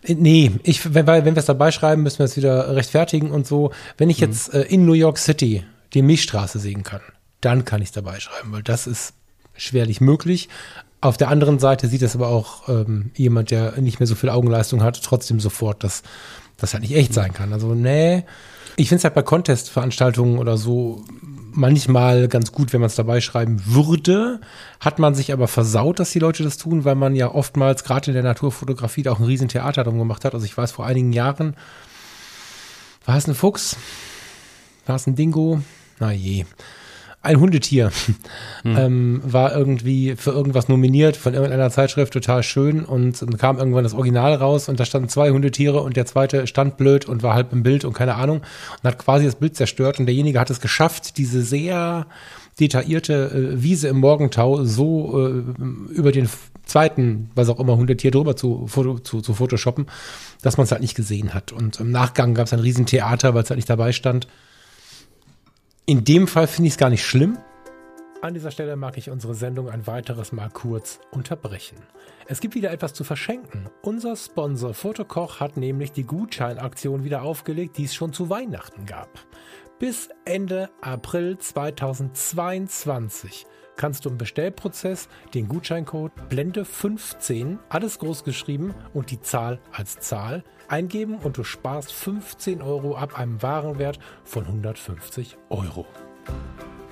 [0.08, 3.70] Nee, ich, wenn, wenn wir es dabei schreiben, müssen wir es wieder rechtfertigen und so.
[3.96, 4.28] Wenn ich hm.
[4.28, 7.00] jetzt äh, in New York City die Milchstraße sehen kann,
[7.40, 9.14] dann kann ich es dabei schreiben, weil das ist
[9.54, 10.48] schwerlich möglich.
[11.00, 14.30] Auf der anderen Seite sieht es aber auch ähm, jemand, der nicht mehr so viel
[14.30, 16.02] Augenleistung hat, trotzdem sofort, dass
[16.56, 17.52] das halt nicht echt sein kann.
[17.52, 18.24] Also, nee.
[18.76, 21.04] Ich finde es halt bei Contest-Veranstaltungen oder so
[21.54, 24.40] manchmal ganz gut, wenn man es dabei schreiben würde.
[24.80, 28.10] Hat man sich aber versaut, dass die Leute das tun, weil man ja oftmals gerade
[28.10, 30.34] in der Naturfotografie da auch ein Riesentheater drum gemacht hat.
[30.34, 31.56] Also ich weiß, vor einigen Jahren
[33.04, 33.76] war es ein Fuchs?
[34.86, 35.62] War es ein Dingo?
[35.98, 36.44] Na je.
[37.22, 37.92] Ein Hundetier
[38.64, 43.84] ähm, war irgendwie für irgendwas nominiert von irgendeiner Zeitschrift, total schön und dann kam irgendwann
[43.84, 47.34] das Original raus und da standen zwei Hundetiere und der zweite stand blöd und war
[47.34, 50.50] halb im Bild und keine Ahnung und hat quasi das Bild zerstört und derjenige hat
[50.50, 52.06] es geschafft, diese sehr
[52.58, 56.28] detaillierte äh, Wiese im Morgentau so äh, über den
[56.64, 59.86] zweiten, was auch immer, Hundetier drüber zu, Foto, zu, zu photoshoppen,
[60.42, 61.52] dass man es halt nicht gesehen hat.
[61.52, 64.26] Und im Nachgang gab es ein Riesentheater, weil es halt nicht dabei stand.
[65.84, 67.38] In dem Fall finde ich es gar nicht schlimm.
[68.20, 71.78] An dieser Stelle mag ich unsere Sendung ein weiteres Mal kurz unterbrechen.
[72.26, 73.68] Es gibt wieder etwas zu verschenken.
[73.82, 79.08] Unser Sponsor Fotokoch hat nämlich die Gutscheinaktion wieder aufgelegt, die es schon zu Weihnachten gab.
[79.80, 83.44] Bis Ende April 2022
[83.76, 90.44] kannst du im Bestellprozess den Gutscheincode Blende15, alles groß geschrieben und die Zahl als Zahl
[90.68, 95.86] eingeben und du sparst 15 Euro ab einem Warenwert von 150 Euro.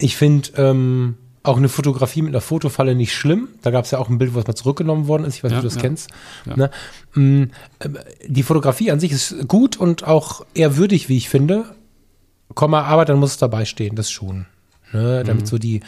[0.00, 3.48] Ich finde ähm, auch eine Fotografie mit einer Fotofalle nicht schlimm.
[3.62, 5.36] Da gab es ja auch ein Bild, was mal zurückgenommen worden ist.
[5.36, 5.80] Ich weiß nicht, Ja, ob du das ja.
[5.82, 6.10] kennst.
[6.46, 6.56] Ja.
[6.56, 6.70] Ne?
[7.14, 11.64] Mm, ähm, Die Fotografie an sich ist gut und auch eher würdig, wie ich finde.
[12.54, 14.46] Komma, aber dann muss es dabei stehen, das schon.
[14.92, 15.22] Ne?
[15.24, 15.80] Damit so die,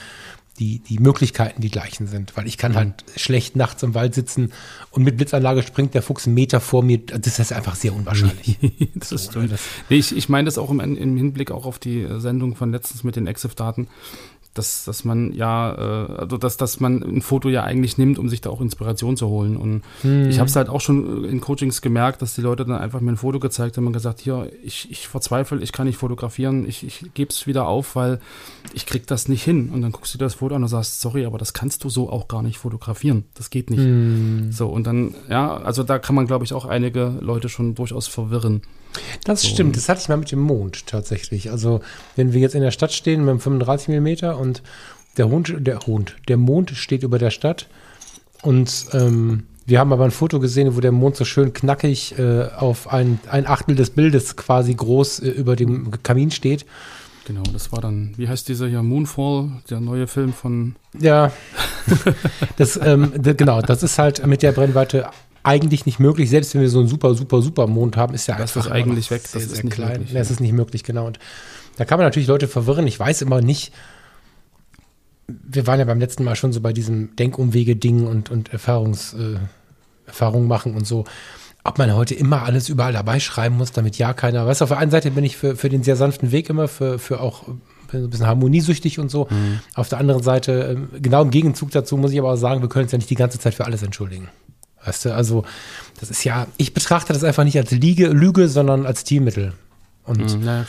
[0.62, 2.36] die, die Möglichkeiten die gleichen sind.
[2.36, 4.52] Weil ich kann halt schlecht nachts im Wald sitzen
[4.92, 6.98] und mit Blitzanlage springt der Fuchs einen Meter vor mir.
[6.98, 8.58] Das ist einfach sehr unwahrscheinlich.
[8.94, 11.66] das ist So, ne, das- Nee, ich ich meine das auch im, im Hinblick auch
[11.66, 13.88] auf die Sendung von letztens mit den EXIF-Daten,
[14.54, 18.28] dass, dass man ja, äh, also dass, dass man ein Foto ja eigentlich nimmt, um
[18.28, 19.56] sich da auch Inspiration zu holen.
[19.56, 23.00] Und ich habe es halt auch schon in Coachings gemerkt, dass die Leute dann einfach
[23.00, 26.68] mir ein Foto gezeigt haben und gesagt, hier, ich, ich verzweifle, ich kann nicht fotografieren,
[26.68, 28.20] ich, ich gebe es wieder auf, weil
[28.74, 29.70] ich krieg das nicht hin.
[29.70, 31.88] Und dann guckst du dir das Foto an und sagst, sorry, aber das kannst du
[31.88, 33.24] so auch gar nicht fotografieren.
[33.34, 33.82] Das geht nicht.
[34.52, 38.06] So, und dann, ja, also da kann man, glaube ich, auch einige Leute schon durchaus
[38.06, 38.62] verwirren.
[39.24, 41.50] Das stimmt, das hatte ich mal mit dem Mond tatsächlich.
[41.50, 41.80] Also,
[42.16, 44.62] wenn wir jetzt in der Stadt stehen mit einem 35 Millimeter und
[45.16, 47.68] der Hund, der Hund, der Mond steht über der Stadt
[48.42, 52.48] und ähm, wir haben aber ein Foto gesehen, wo der Mond so schön knackig äh,
[52.56, 56.66] auf ein, ein Achtel des Bildes quasi groß äh, über dem Kamin steht.
[57.24, 61.30] Genau, das war dann, wie heißt dieser hier, Moonfall, der neue Film von, Ja,
[62.56, 65.08] das, ähm, genau, das ist halt mit der Brennweite
[65.42, 66.30] eigentlich nicht möglich.
[66.30, 68.72] Selbst wenn wir so einen super, super, super Mond haben, ist ja Das einfach ist
[68.72, 69.22] eigentlich weg.
[69.22, 69.92] Das Sehr, ist sehr nicht klein.
[69.92, 71.06] möglich, Ja, es ist nicht möglich, genau.
[71.06, 71.18] Und
[71.76, 72.86] da kann man natürlich Leute verwirren.
[72.86, 73.72] Ich weiß immer nicht.
[75.26, 79.38] Wir waren ja beim letzten Mal schon so bei diesem Denkumwege-Ding und, und Erfahrungs, äh,
[80.06, 81.04] Erfahrungen machen und so.
[81.64, 84.46] Ob man heute immer alles überall dabei schreiben muss, damit ja keiner.
[84.46, 86.66] Weißt du, auf der einen Seite bin ich für, für den sehr sanften Weg immer,
[86.66, 87.44] für, für auch
[87.92, 89.28] ein bisschen harmoniesüchtig und so.
[89.74, 92.68] Auf der anderen Seite, ähm, genau im Gegenzug dazu muss ich aber auch sagen, wir
[92.68, 94.28] können uns ja nicht die ganze Zeit für alles entschuldigen.
[94.84, 95.44] Weißt du, also
[96.00, 99.52] das ist ja, ich betrachte das einfach nicht als Liege, Lüge, sondern als Stilmittel.
[100.04, 100.64] Und Mhm, ja,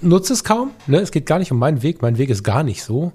[0.00, 0.70] nutze es kaum.
[0.86, 0.98] Ne?
[1.00, 2.02] Es geht gar nicht um meinen Weg.
[2.02, 3.12] Mein Weg ist gar nicht so.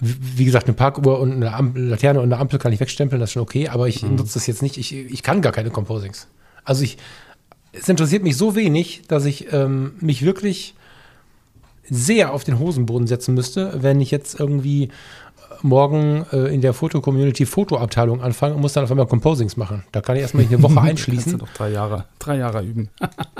[0.00, 3.30] Wie gesagt, eine Parkuhr und eine Am Laterne und eine Ampel kann ich wegstempeln, das
[3.30, 4.76] ist schon okay, aber ich nutze das jetzt nicht.
[4.76, 6.26] Ich, ich kann gar keine Composings.
[6.64, 6.98] Also ich,
[7.72, 10.74] es interessiert mich so wenig, dass ich ähm, mich wirklich
[11.88, 14.88] sehr auf den Hosenboden setzen müsste, wenn ich jetzt irgendwie
[15.64, 19.82] morgen äh, in der Foto-Community Fotoabteilung anfange und muss dann auf einmal Composings machen.
[19.92, 21.38] Da kann ich erstmal eine Woche Kannst du einschließen.
[21.38, 22.90] doch drei Jahre, drei Jahre üben.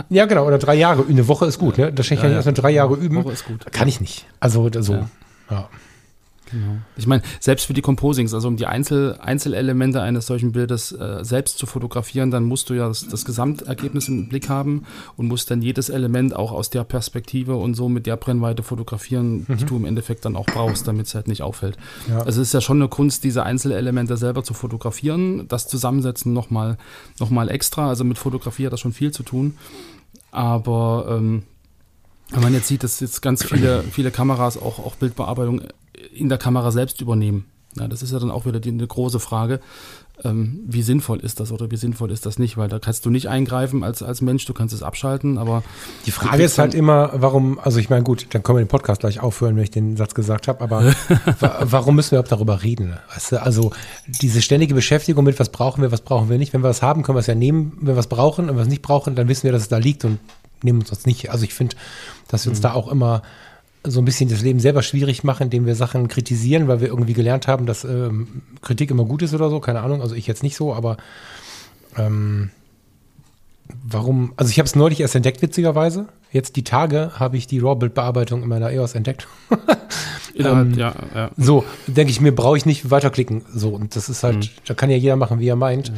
[0.09, 1.05] Ja, genau, oder drei Jahre.
[1.09, 1.93] Eine Woche ist gut, ne?
[1.93, 2.37] Da schenke ich ja.
[2.37, 3.17] erstmal drei Jahre üben.
[3.17, 3.71] Woche ist gut.
[3.73, 4.27] Kann ich nicht.
[4.41, 4.95] Also so.
[4.95, 5.09] Ja.
[5.51, 5.69] Ja.
[6.55, 6.77] Genau.
[6.97, 11.25] Ich meine, selbst für die Composings, also um die Einzel Einzelelemente eines solchen Bildes äh,
[11.25, 14.85] selbst zu fotografieren, dann musst du ja das, das Gesamtergebnis im Blick haben
[15.17, 19.47] und musst dann jedes Element auch aus der Perspektive und so mit der Brennweite fotografieren,
[19.49, 21.77] die du im Endeffekt dann auch brauchst, damit es halt nicht auffällt.
[22.09, 22.19] Ja.
[22.19, 26.79] Also es ist ja schon eine Kunst, diese Einzelelemente selber zu fotografieren, das Zusammensetzen nochmal
[27.19, 27.89] noch mal extra.
[27.89, 29.57] Also mit Fotografie hat das schon viel zu tun.
[30.31, 31.43] Aber ähm,
[32.31, 35.63] wenn man jetzt sieht, dass jetzt ganz viele, viele Kameras auch, auch Bildbearbeitung
[36.13, 37.47] in der Kamera selbst übernehmen.
[37.77, 39.61] Ja, das ist ja dann auch wieder die, eine große Frage.
[40.23, 42.57] Ähm, wie sinnvoll ist das oder wie sinnvoll ist das nicht?
[42.57, 45.65] Weil da kannst du nicht eingreifen als, als Mensch, du kannst es abschalten, aber
[46.07, 49.01] Die Frage ist halt immer, warum, also ich meine, gut, dann können wir den Podcast
[49.01, 50.85] gleich aufhören, wenn ich den Satz gesagt habe, aber
[51.41, 52.97] wa warum müssen wir überhaupt darüber reden?
[53.13, 53.73] Weißt du, also
[54.07, 56.53] diese ständige Beschäftigung mit, was brauchen wir, was brauchen wir nicht.
[56.53, 57.73] Wenn wir was haben, können wir es ja nehmen.
[57.79, 60.05] Wenn wir was brauchen und was nicht brauchen, dann wissen wir, dass es da liegt
[60.05, 60.21] und
[60.63, 61.31] nehmen uns das nicht.
[61.31, 61.75] Also ich finde,
[62.29, 63.23] dass wir uns da auch immer
[63.87, 67.13] so ein bisschen das Leben selber schwierig machen, indem wir Sachen kritisieren, weil wir irgendwie
[67.13, 69.61] gelernt haben, dass ähm, Kritik immer gut ist oder so.
[69.61, 70.97] Keine Ahnung, also ich jetzt nicht so, aber
[71.97, 72.51] ähm,
[73.87, 74.33] warum?
[74.37, 76.07] Also ich habe es neulich erst entdeckt, witzigerweise.
[76.33, 79.29] Jetzt die Tage habe ich die RAW-Bildbearbeitung in meiner EOS entdeckt.
[80.35, 81.31] Innerhalb, Ähm, ja, ja.
[81.37, 83.43] So, denke ich mir, brauche ich nicht weiterklicken.
[83.55, 84.49] So, und das ist halt, Mhm.
[84.67, 85.93] da kann ja jeder machen, wie er meint.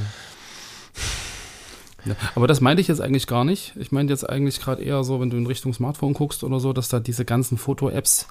[2.06, 3.72] Ja, aber das meinte ich jetzt eigentlich gar nicht.
[3.76, 6.72] Ich meinte jetzt eigentlich gerade eher so, wenn du in Richtung Smartphone guckst oder so,
[6.72, 8.26] dass da diese ganzen Foto-Apps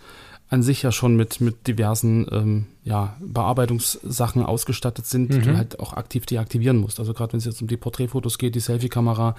[0.48, 5.80] an sich ja schon mit, mit diversen ähm, ja, Bearbeitungssachen ausgestattet sind, die du halt
[5.80, 7.00] auch aktiv deaktivieren musst.
[7.00, 9.36] Also gerade wenn es jetzt um die Porträtfotos geht, die Selfie-Kamera,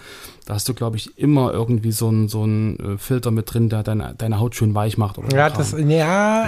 [0.47, 3.69] da hast du, glaube ich, immer irgendwie so einen so einen, äh, Filter mit drin,
[3.69, 5.19] der deine, deine Haut schön weich macht.
[5.19, 5.87] Oder so Ja, das, ja,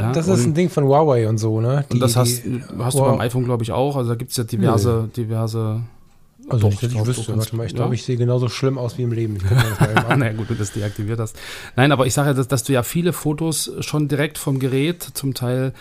[0.00, 1.84] Ja, das ist ein Ding von Huawei und so, ne?
[1.90, 3.94] und das hast, die- hast du beim iPhone, glaube ich, auch.
[3.96, 5.82] Also da gibt es ja diverse, diverse
[6.48, 7.36] Also Doch, nicht, dass ich wüsste.
[7.36, 7.76] Warte mal, ich ja.
[7.76, 9.38] glaube, ich sehe genauso schlimm aus wie im Leben.
[10.08, 10.18] An.
[10.20, 11.36] naja, gut, du das deaktiviert hast.
[11.76, 15.02] Nein, aber ich sage ja, dass, dass du ja viele Fotos schon direkt vom Gerät
[15.02, 15.74] zum Teil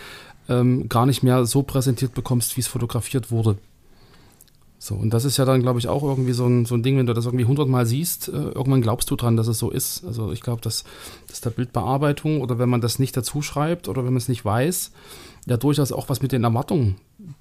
[0.48, 3.56] ähm, gar nicht mehr so präsentiert bekommst, wie es fotografiert wurde.
[4.80, 6.96] So, und das ist ja dann, glaube ich, auch irgendwie so ein, so ein Ding,
[6.98, 10.04] wenn du das irgendwie hundertmal siehst, äh, irgendwann glaubst du dran, dass es so ist.
[10.04, 10.84] Also ich glaube, dass,
[11.26, 14.44] dass der Bildbearbeitung oder wenn man das nicht dazu schreibt oder wenn man es nicht
[14.44, 14.92] weiß,
[15.48, 16.96] ja durchaus auch was mit den Erwartungen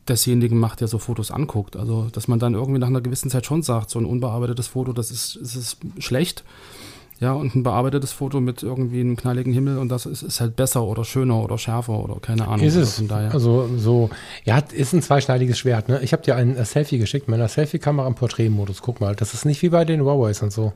[0.07, 1.75] desjenigen macht, der so Fotos anguckt.
[1.75, 4.93] Also, dass man dann irgendwie nach einer gewissen Zeit schon sagt, so ein unbearbeitetes Foto,
[4.93, 6.43] das ist, das ist schlecht.
[7.19, 10.55] Ja, und ein bearbeitetes Foto mit irgendwie einem knalligen Himmel und das ist, ist halt
[10.55, 12.65] besser oder schöner oder schärfer oder keine Ahnung.
[12.65, 13.07] Ist Also es.
[13.07, 13.33] Daher.
[13.33, 14.11] Also so,
[14.45, 15.89] ja, ist ein zweischneidiges Schwert.
[15.89, 15.99] Ne?
[16.03, 18.83] Ich habe dir ein äh, Selfie geschickt, mit einer Selfie-Kamera im Porträtmodus.
[18.83, 20.73] Guck mal, das ist nicht wie bei den Huawei's und so.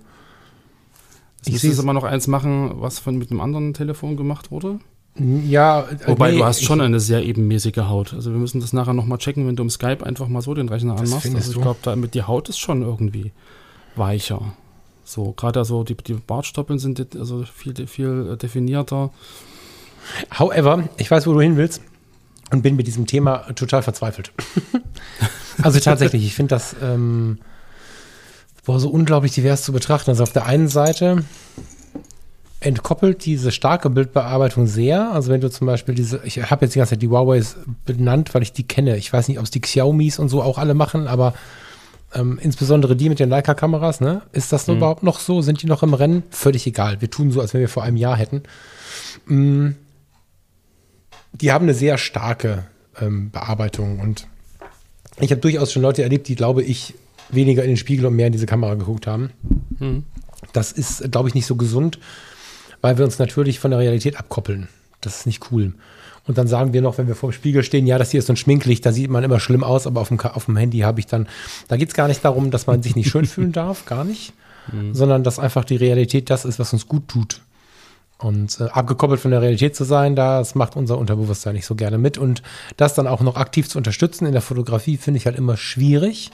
[1.41, 4.49] ich ich muss jetzt aber noch eins machen, was von mit einem anderen Telefon gemacht
[4.49, 4.79] wurde.
[5.15, 8.13] Ja, Wobei nee, du hast ich- schon eine sehr ebenmäßige Haut.
[8.13, 10.69] Also wir müssen das nachher nochmal checken, wenn du im Skype einfach mal so den
[10.69, 11.35] Rechner anmachst.
[11.35, 13.31] Also ich glaube, damit die Haut ist schon irgendwie
[13.95, 14.53] weicher.
[15.03, 19.09] So, gerade also die, die Bartstoppeln sind also viel, viel äh, definierter.
[20.39, 21.81] However, ich weiß, wo du hin willst
[22.51, 24.31] und bin mit diesem Thema total verzweifelt.
[25.61, 27.39] also tatsächlich, ich finde das ähm,
[28.65, 30.11] boah, so unglaublich divers zu betrachten.
[30.11, 31.25] Also auf der einen Seite
[32.61, 35.11] entkoppelt diese starke Bildbearbeitung sehr.
[35.11, 38.33] Also wenn du zum Beispiel diese, ich habe jetzt die ganze Zeit die Huawei's benannt,
[38.33, 38.97] weil ich die kenne.
[38.97, 41.33] Ich weiß nicht, ob es die Xiaomis und so auch alle machen, aber
[42.13, 44.21] ähm, insbesondere die mit den Leica-Kameras, ne?
[44.31, 45.41] Ist das überhaupt noch so?
[45.41, 46.23] Sind die noch im Rennen?
[46.29, 47.01] Völlig egal.
[47.01, 48.43] Wir tun so, als wenn wir vor einem Jahr hätten.
[49.25, 49.69] Mm,
[51.33, 52.65] die haben eine sehr starke
[52.99, 54.27] ähm, Bearbeitung und
[55.19, 56.93] ich habe durchaus schon Leute erlebt, die, glaube ich,
[57.29, 59.31] weniger in den Spiegel und mehr in diese Kamera geguckt haben.
[60.53, 61.99] Das ist, glaube ich, nicht so gesund,
[62.81, 64.67] weil wir uns natürlich von der Realität abkoppeln.
[65.01, 65.73] Das ist nicht cool.
[66.27, 68.27] Und dann sagen wir noch, wenn wir vor dem Spiegel stehen, ja, das hier ist
[68.27, 70.79] so ein Schminklicht, da sieht man immer schlimm aus, aber auf dem, auf dem Handy
[70.79, 71.27] habe ich dann,
[71.67, 74.33] da geht es gar nicht darum, dass man sich nicht schön fühlen darf, gar nicht,
[74.93, 77.41] sondern dass einfach die Realität das ist, was uns gut tut.
[78.19, 81.97] Und äh, abgekoppelt von der Realität zu sein, das macht unser Unterbewusstsein nicht so gerne
[81.97, 82.19] mit.
[82.19, 82.43] Und
[82.77, 86.29] das dann auch noch aktiv zu unterstützen in der Fotografie, finde ich halt immer schwierig.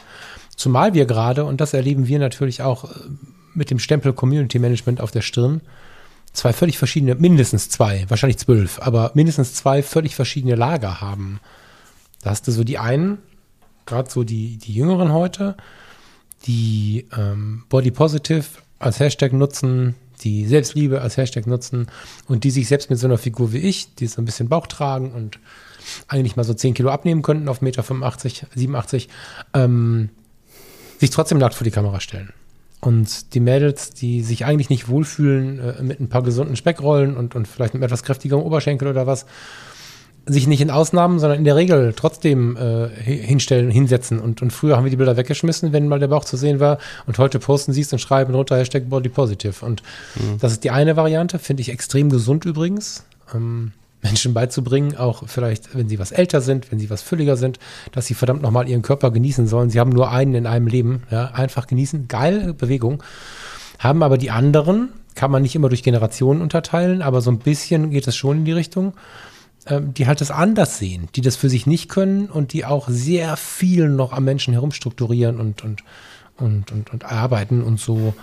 [0.57, 2.87] Zumal wir gerade, und das erleben wir natürlich auch äh,
[3.53, 5.61] mit dem Stempel Community Management auf der Stirn,
[6.37, 11.39] zwei völlig verschiedene, mindestens zwei, wahrscheinlich zwölf, aber mindestens zwei völlig verschiedene Lager haben.
[12.21, 13.17] Da hast du so die einen,
[13.85, 15.57] gerade so die, die Jüngeren heute,
[16.45, 18.45] die ähm, Body Positive
[18.77, 21.87] als Hashtag nutzen, die Selbstliebe als Hashtag nutzen
[22.27, 24.67] und die sich selbst mit so einer Figur wie ich, die so ein bisschen Bauch
[24.67, 25.39] tragen und
[26.07, 29.09] eigentlich mal so 10 Kilo abnehmen könnten auf 1,85 Meter, 87,
[29.53, 30.09] ähm,
[30.99, 32.33] sich trotzdem nackt vor die Kamera stellen.
[32.79, 37.35] Und die Mädels, die sich eigentlich nicht wohlfühlen äh, mit ein paar gesunden Speckrollen und,
[37.35, 39.25] und vielleicht einem etwas kräftigeren Oberschenkel oder was,
[40.29, 44.19] sich nicht in Ausnahmen, sondern in der Regel trotzdem äh, hi- hinstellen, hinsetzen.
[44.19, 46.79] Und, und früher haben wir die Bilder weggeschmissen, wenn mal der Bauch zu sehen war.
[47.05, 49.65] Und heute posten sie es und schreiben drunter Hashtag Body Positive.
[49.65, 49.81] Und
[50.39, 53.05] das ist die eine Variante, finde ich extrem gesund übrigens.
[53.33, 57.59] Ähm, Menschen beizubringen, auch vielleicht, wenn sie was älter sind, wenn sie was fülliger sind,
[57.91, 59.69] dass sie verdammt nochmal ihren Körper genießen sollen.
[59.69, 63.03] Sie haben nur einen in einem Leben, ja, einfach genießen, geile Bewegung.
[63.79, 67.89] Haben aber die anderen, kann man nicht immer durch Generationen unterteilen, aber so ein bisschen
[67.89, 68.93] geht es schon in die Richtung,
[69.65, 72.87] ähm, die halt das anders sehen, die das für sich nicht können und die auch
[72.89, 75.83] sehr viel noch am Menschen herumstrukturieren und, und,
[76.37, 78.13] und, und, und arbeiten und so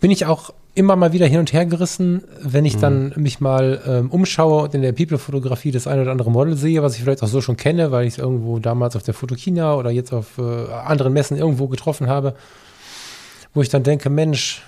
[0.00, 3.82] bin ich auch immer mal wieder hin und her gerissen, wenn ich dann mich mal
[3.86, 7.22] ähm, umschaue und in der People-Fotografie das eine oder andere Model sehe, was ich vielleicht
[7.22, 10.38] auch so schon kenne, weil ich es irgendwo damals auf der Fotokina oder jetzt auf
[10.38, 12.34] äh, anderen Messen irgendwo getroffen habe,
[13.52, 14.62] wo ich dann denke, Mensch,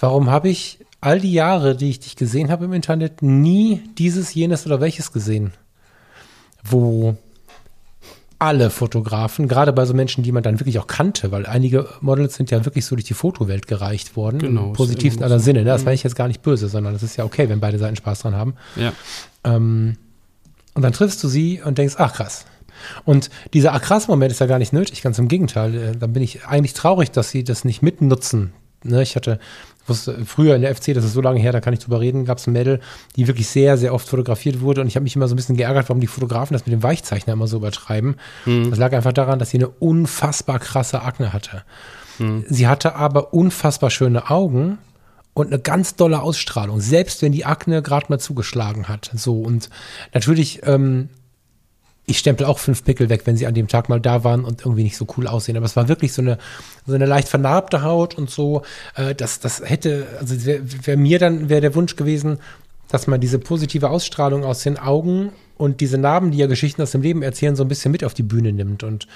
[0.00, 4.34] warum habe ich all die Jahre, die ich dich gesehen habe im Internet, nie dieses,
[4.34, 5.52] jenes oder welches gesehen?
[6.64, 7.16] Wo
[8.42, 12.34] alle Fotografen, gerade bei so Menschen, die man dann wirklich auch kannte, weil einige Models
[12.34, 14.40] sind ja wirklich so durch die Fotowelt gereicht worden.
[14.40, 15.44] Genau, Im positivsten aller so.
[15.44, 15.60] Sinne.
[15.60, 15.66] Ne?
[15.66, 15.84] Das Mhm.
[15.86, 18.18] meine ich jetzt gar nicht böse, sondern das ist ja okay, wenn beide Seiten Spaß
[18.22, 18.54] dran haben.
[18.74, 18.92] Ja.
[19.44, 19.96] Ähm,
[20.74, 22.44] und dann triffst du sie und denkst, ach krass.
[23.04, 25.74] Und dieser ach krass Moment ist ja gar nicht nötig, ganz im Gegenteil.
[25.74, 28.52] Äh, Dann bin ich eigentlich traurig, dass sie das nicht mitnutzen.
[28.82, 29.02] Ne?
[29.02, 29.38] Ich hatte
[29.86, 32.24] wusste, früher in der FC, das ist so lange her, da kann ich drüber reden,
[32.24, 32.80] gab es ein Mädel,
[33.16, 34.80] die wirklich sehr, sehr oft fotografiert wurde.
[34.80, 36.82] Und ich habe mich immer so ein bisschen geärgert, warum die Fotografen das mit dem
[36.82, 38.16] Weichzeichner immer so übertreiben.
[38.70, 41.62] Das lag einfach daran, dass sie eine unfassbar krasse Akne hatte.
[42.48, 44.78] Sie hatte aber unfassbar schöne Augen
[45.34, 49.10] und eine ganz dolle Ausstrahlung, selbst wenn die Akne gerade mal zugeschlagen hat.
[49.14, 49.70] So und
[50.12, 51.08] natürlich, ähm,
[52.06, 54.62] ich stempel auch fünf Pickel weg, wenn sie an dem Tag mal da waren und
[54.62, 55.56] irgendwie nicht so cool aussehen.
[55.56, 56.36] Aber es war wirklich so eine,
[56.86, 58.62] so eine leicht vernarbte Haut und so.
[58.96, 62.38] Äh, das, das hätte, also wäre wär mir dann, wäre der Wunsch gewesen,
[62.88, 66.90] dass man diese positive Ausstrahlung aus den Augen und diese Narben, die ja Geschichten aus
[66.90, 68.82] dem Leben erzählen, so ein bisschen mit auf die Bühne nimmt.
[68.82, 69.06] Und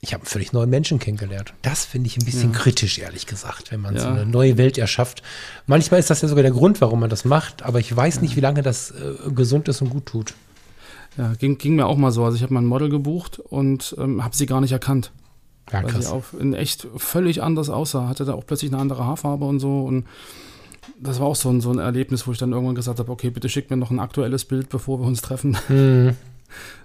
[0.00, 1.54] ich habe einen völlig neuen Menschen kennengelernt.
[1.62, 4.12] Das finde ich ein bisschen kritisch, ehrlich gesagt, wenn man so Ja.
[4.14, 5.22] eine neue Welt erschafft.
[5.68, 8.34] Manchmal ist das ja sogar der Grund, warum man das macht, aber ich weiß nicht,
[8.34, 10.34] wie lange das äh, gesund ist und gut tut.
[11.16, 12.24] Ja, ging, ging mir auch mal so.
[12.24, 15.12] Also ich habe mal ein Model gebucht und ähm, habe sie gar nicht erkannt.
[15.72, 18.08] Ja, weil sie auf, in echt völlig anders aussah.
[18.08, 19.82] Hatte da auch plötzlich eine andere Haarfarbe und so.
[19.82, 20.06] Und
[21.00, 23.30] das war auch so ein, so ein Erlebnis, wo ich dann irgendwann gesagt habe, okay,
[23.30, 25.56] bitte schick mir noch ein aktuelles Bild, bevor wir uns treffen.
[25.68, 26.16] Hm.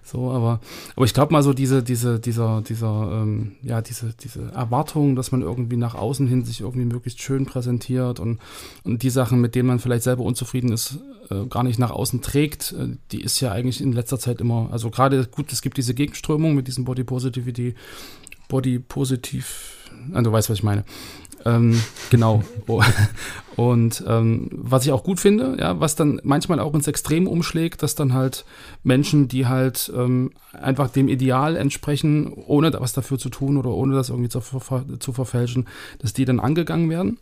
[0.04, 0.62] So, aber,
[0.96, 5.34] aber ich glaube mal so diese, diese, dieser, dieser, ähm, ja, diese, diese Erwartung, dass
[5.34, 8.40] man irgendwie nach außen hin sich irgendwie möglichst schön präsentiert und,
[8.84, 11.00] und die Sachen, mit denen man vielleicht selber unzufrieden ist,
[11.30, 14.70] äh, gar nicht nach außen trägt, äh, die ist ja eigentlich in letzter Zeit immer,
[14.72, 17.76] also gerade gut, es gibt diese Gegenströmung mit diesem Body Positivity,
[18.48, 20.86] Body Positiv, ah, du weißt, was ich meine.
[21.48, 22.44] Ähm, genau.
[23.56, 27.82] Und ähm, was ich auch gut finde, ja, was dann manchmal auch ins Extrem umschlägt,
[27.82, 28.46] dass dann halt
[28.84, 33.96] Menschen, die halt ähm, einfach dem Ideal entsprechen, ohne was dafür zu tun oder ohne
[33.96, 35.68] das irgendwie zu, ver zu verfälschen,
[36.00, 37.18] dass die dann angegangen werden.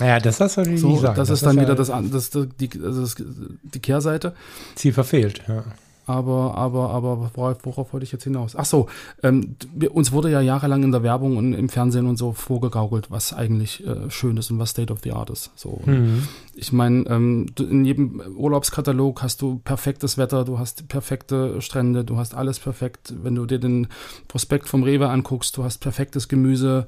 [0.00, 1.16] Naja, das darfst du natürlich So, nicht sagen.
[1.16, 3.16] das, ist dann wieder das, das, das, die, also das,
[3.62, 4.34] die Kehrseite.
[4.74, 5.42] Ziel verfehlt.
[5.46, 5.64] Ja.
[6.06, 8.54] Aber, aber, aber worauf, worauf wollte ich jetzt hinaus?
[8.54, 8.86] Ach so,
[9.24, 9.56] ähm,
[9.92, 13.84] uns wurde ja jahrelang in der Werbung und im Fernsehen und so vorgegaukelt, was eigentlich
[13.84, 15.50] äh, schön ist und was State of the Art ist.
[15.56, 15.80] So.
[15.84, 16.22] Mhm.
[16.54, 22.16] Ich meine, ähm, in jedem Urlaubskatalog hast du perfektes Wetter, du hast perfekte Strände, du
[22.18, 23.12] hast alles perfekt.
[23.22, 23.88] Wenn du dir den
[24.28, 26.86] Prospekt vom Rewe anguckst, du hast perfektes Gemüse.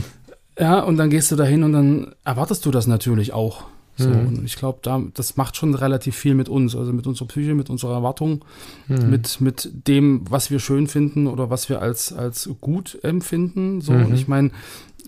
[0.58, 3.64] ja, und dann gehst du dahin und dann erwartest du das natürlich auch.
[3.96, 4.26] So, Mhm.
[4.26, 7.54] und ich glaube, da, das macht schon relativ viel mit uns, also mit unserer Psyche,
[7.54, 8.44] mit unserer Erwartung,
[8.88, 9.10] Mhm.
[9.10, 13.80] mit, mit dem, was wir schön finden oder was wir als, als gut empfinden.
[13.80, 14.14] So, und Mhm.
[14.14, 14.50] ich meine,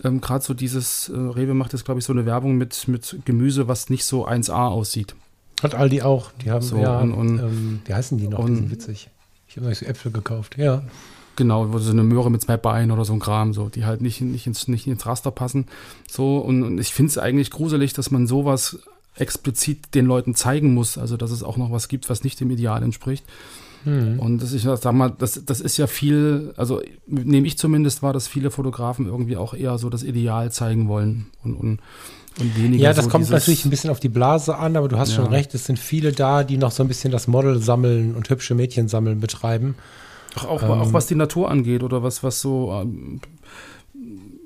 [0.04, 3.18] ähm, gerade so dieses, äh, Rewe macht jetzt, glaube ich, so eine Werbung mit, mit
[3.24, 5.14] Gemüse, was nicht so 1A aussieht.
[5.62, 6.30] Hat Aldi auch.
[6.44, 8.38] Die haben So, ja, und- und- ähm, wie heißen die noch?
[8.40, 9.08] und- die sind witzig.
[9.48, 10.58] Ich habe euch so Äpfel gekauft.
[10.58, 10.82] Ja.
[11.36, 14.20] Genau, so eine Möhre mit zwei Beinen oder so ein Kram, so, die halt nicht,
[14.22, 15.66] nicht, ins, nicht ins Raster passen.
[16.10, 18.78] So, und, und ich finde es eigentlich gruselig, dass man sowas
[19.16, 22.50] explizit den Leuten zeigen muss, also dass es auch noch was gibt, was nicht dem
[22.50, 23.24] Ideal entspricht.
[23.84, 24.18] Mhm.
[24.18, 28.12] Und das, ich sag mal, das, das ist ja viel, also nehme ich zumindest wahr,
[28.12, 31.78] dass viele Fotografen irgendwie auch eher so das Ideal zeigen wollen und, und,
[32.40, 34.88] und weniger Ja, das so kommt dieses, natürlich ein bisschen auf die Blase an, aber
[34.88, 35.16] du hast Ja.
[35.16, 38.28] schon recht, es sind viele da, die noch so ein bisschen das Model sammeln und
[38.28, 39.76] hübsche Mädchen sammeln betreiben.
[40.36, 43.20] Auch, auch, Ähm, auch was die Natur angeht oder was, was so, ähm,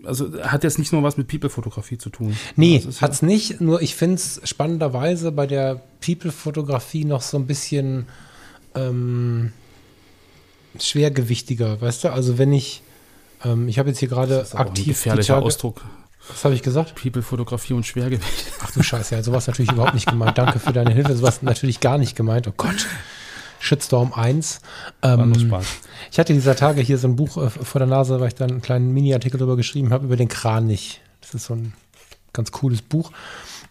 [0.04, 2.36] also hat jetzt nicht nur was mit People-Fotografie zu tun.
[2.56, 7.20] Nee, Das ist ja- hat's nicht, nur ich finde es spannenderweise bei der People-Fotografie noch
[7.22, 8.06] so ein bisschen
[8.74, 9.52] ähm,
[10.78, 12.12] schwergewichtiger, weißt du?
[12.12, 12.82] Also wenn ich,
[13.44, 15.82] ähm, ich habe jetzt hier gerade ein aktiv die gefährlicher Tage, Ausdruck.
[16.28, 16.94] was habe ich gesagt?
[16.94, 18.52] People-Fotografie und Schwergewicht.
[18.62, 20.38] Ach du Scheiße, ja, sowas natürlich überhaupt nicht gemeint.
[20.38, 22.46] Danke für deine Hilfe, sowas natürlich gar nicht gemeint.
[22.48, 22.86] Oh Gott.
[23.60, 24.60] Shitstorm 1.
[25.02, 25.66] War nur Ähm, Spaß.
[26.10, 28.46] ich hatte dieser Tage hier so ein Buch äh, vor der Nase, weil ich da
[28.46, 31.00] einen kleinen Mini-Artikel drüber geschrieben habe, über den Kranich.
[31.20, 31.74] Das ist so ein
[32.32, 33.12] ganz cooles Buch.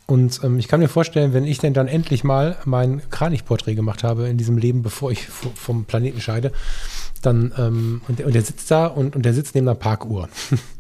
[0.06, 4.04] Und ähm, ich kann mir vorstellen, wenn ich denn dann endlich mal mein Kranichporträt gemacht
[4.04, 6.52] habe in diesem Leben, bevor ich vom Planeten scheide,
[7.22, 10.30] dann, ähm, und, der, und der sitzt da und, und der sitzt neben einer Parkuhr.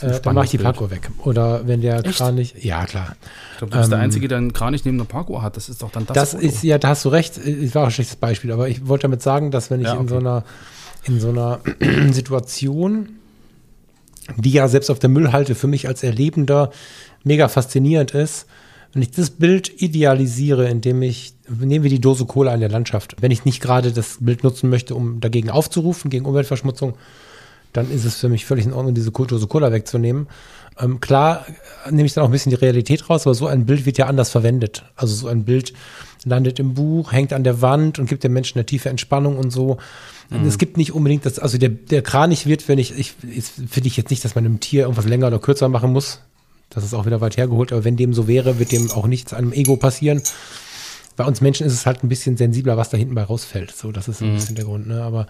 [0.00, 1.10] Äh, dann mache ich die Parkuhr weg.
[1.18, 2.18] Oder wenn der Echt?
[2.18, 3.16] Kranich, ja klar.
[3.52, 5.56] Ich glaube, du bist der ähm, Einzige, der einen Kranich neben einer Parkuhr hat.
[5.56, 6.14] Das ist doch dann das.
[6.14, 6.44] Das Foto.
[6.44, 9.22] ist, ja, da hast du recht, es war ein schlechtes Beispiel, aber ich wollte damit
[9.22, 10.26] sagen, dass wenn ich Ja, in so okay.
[10.26, 10.44] einer,
[11.04, 11.60] in so einer
[12.12, 13.08] Situation,
[14.36, 16.70] die ja selbst auf der Müllhalde für mich als Erlebender
[17.24, 18.46] mega faszinierend ist,
[18.92, 23.16] wenn ich das Bild idealisiere, indem ich, nehmen wir die Dose Cola in der Landschaft,
[23.20, 26.94] wenn ich nicht gerade das Bild nutzen möchte, um dagegen aufzurufen, gegen Umweltverschmutzung,
[27.72, 30.28] dann ist es für mich völlig in Ordnung, diese kulturelle Cola wegzunehmen.
[30.78, 31.46] Ähm, klar
[31.90, 34.06] nehme ich dann auch ein bisschen die Realität raus, aber so ein Bild wird ja
[34.06, 34.84] anders verwendet.
[34.96, 35.72] Also so ein Bild
[36.24, 39.50] landet im Buch, hängt an der Wand und gibt den Menschen eine tiefe Entspannung und
[39.50, 39.78] so.
[40.30, 40.46] Mhm.
[40.46, 43.96] Es gibt nicht unbedingt das, also der, der Kranich wird, wenn ich, ich finde ich
[43.96, 46.20] jetzt nicht, dass man einem Tier irgendwas länger oder kürzer machen muss.
[46.70, 49.34] Das ist auch wieder weit hergeholt, aber wenn dem so wäre, wird dem auch nichts
[49.34, 50.22] einem Ego passieren.
[51.16, 53.76] Bei uns Menschen ist es halt ein bisschen sensibler, was da hinten bei rausfällt.
[53.76, 54.34] So, das ist ein mhm.
[54.36, 55.02] bisschen der Grund, ne?
[55.02, 55.26] Aber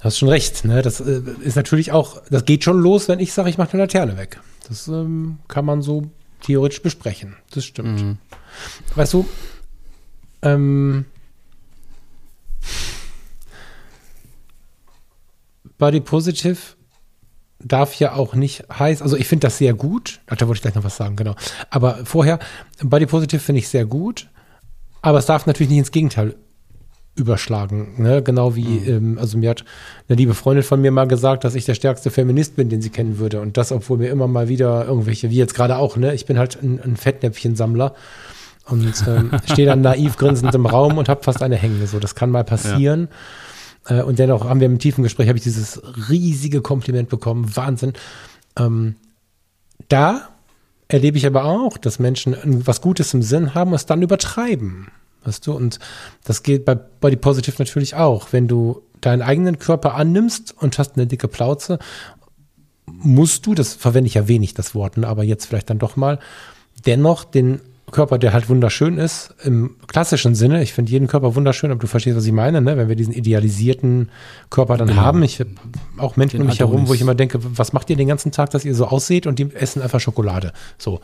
[0.00, 0.64] hast schon recht.
[0.64, 0.82] Ne?
[0.82, 3.82] Das äh, ist natürlich auch, das geht schon los, wenn ich sage, ich mache eine
[3.82, 4.40] Laterne weg.
[4.68, 6.04] Das ähm, kann man so
[6.42, 7.36] theoretisch besprechen.
[7.52, 8.02] Das stimmt.
[8.02, 8.18] Mhm.
[8.94, 9.26] Weißt du,
[10.42, 11.04] ähm,
[15.78, 16.58] Body Positive
[17.60, 20.20] darf ja auch nicht heißen, also ich finde das sehr gut.
[20.26, 21.34] Ach, da wollte ich gleich noch was sagen, genau.
[21.70, 22.38] Aber vorher,
[22.82, 24.28] Body Positive finde ich sehr gut,
[25.02, 26.36] aber es darf natürlich nicht ins Gegenteil
[27.18, 27.94] überschlagen.
[27.98, 28.22] Ne?
[28.22, 28.88] Genau wie, mhm.
[28.88, 29.64] ähm, also mir hat
[30.08, 32.90] eine liebe Freundin von mir mal gesagt, dass ich der stärkste Feminist bin, den sie
[32.90, 33.40] kennen würde.
[33.40, 36.38] Und das, obwohl mir immer mal wieder irgendwelche, wie jetzt gerade auch, ne, ich bin
[36.38, 37.94] halt ein, ein Fettnäpfchensammler
[38.66, 41.86] und ähm, stehe dann naiv grinsend im Raum und habe fast eine Hänge.
[41.86, 43.08] So, das kann mal passieren.
[43.88, 44.00] Ja.
[44.00, 47.56] Äh, und dennoch haben wir im tiefen Gespräch, habe ich dieses riesige Kompliment bekommen.
[47.56, 47.92] Wahnsinn.
[48.58, 48.96] Ähm,
[49.88, 50.28] da
[50.88, 54.88] erlebe ich aber auch, dass Menschen was Gutes im Sinn haben und es dann übertreiben.
[55.24, 55.52] Weißt du?
[55.52, 55.78] Und
[56.24, 58.32] das geht bei Body Positive natürlich auch.
[58.32, 61.78] Wenn du deinen eigenen Körper annimmst und hast eine dicke Plauze,
[62.86, 65.96] musst du, das verwende ich ja wenig, das Wort, ne, aber jetzt vielleicht dann doch
[65.96, 66.18] mal,
[66.86, 67.60] dennoch den
[67.92, 70.62] Körper, der halt wunderschön ist, im klassischen Sinne.
[70.62, 72.76] Ich finde jeden Körper wunderschön, aber du verstehst, was ich meine, ne?
[72.76, 74.10] wenn wir diesen idealisierten
[74.50, 75.02] Körper dann genau.
[75.02, 75.22] haben.
[75.22, 75.50] Ich habe
[75.96, 78.50] auch Menschen um mich herum, wo ich immer denke, was macht ihr den ganzen Tag,
[78.50, 80.52] dass ihr so ausseht und die essen einfach Schokolade.
[80.78, 81.00] So.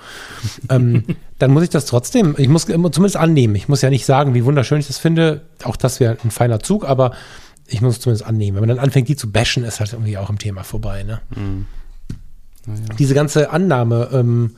[0.71, 1.05] ähm,
[1.39, 3.55] dann muss ich das trotzdem, ich muss zumindest annehmen.
[3.55, 5.43] Ich muss ja nicht sagen, wie wunderschön ich das finde.
[5.65, 7.13] Auch das wäre ein feiner Zug, aber
[7.67, 8.57] ich muss es zumindest annehmen.
[8.57, 11.03] Wenn man dann anfängt, die zu bashen, ist halt irgendwie auch im Thema vorbei.
[11.03, 11.21] Ne?
[11.35, 11.67] Mhm.
[12.67, 12.95] Ja.
[12.99, 14.57] Diese ganze Annahme ähm,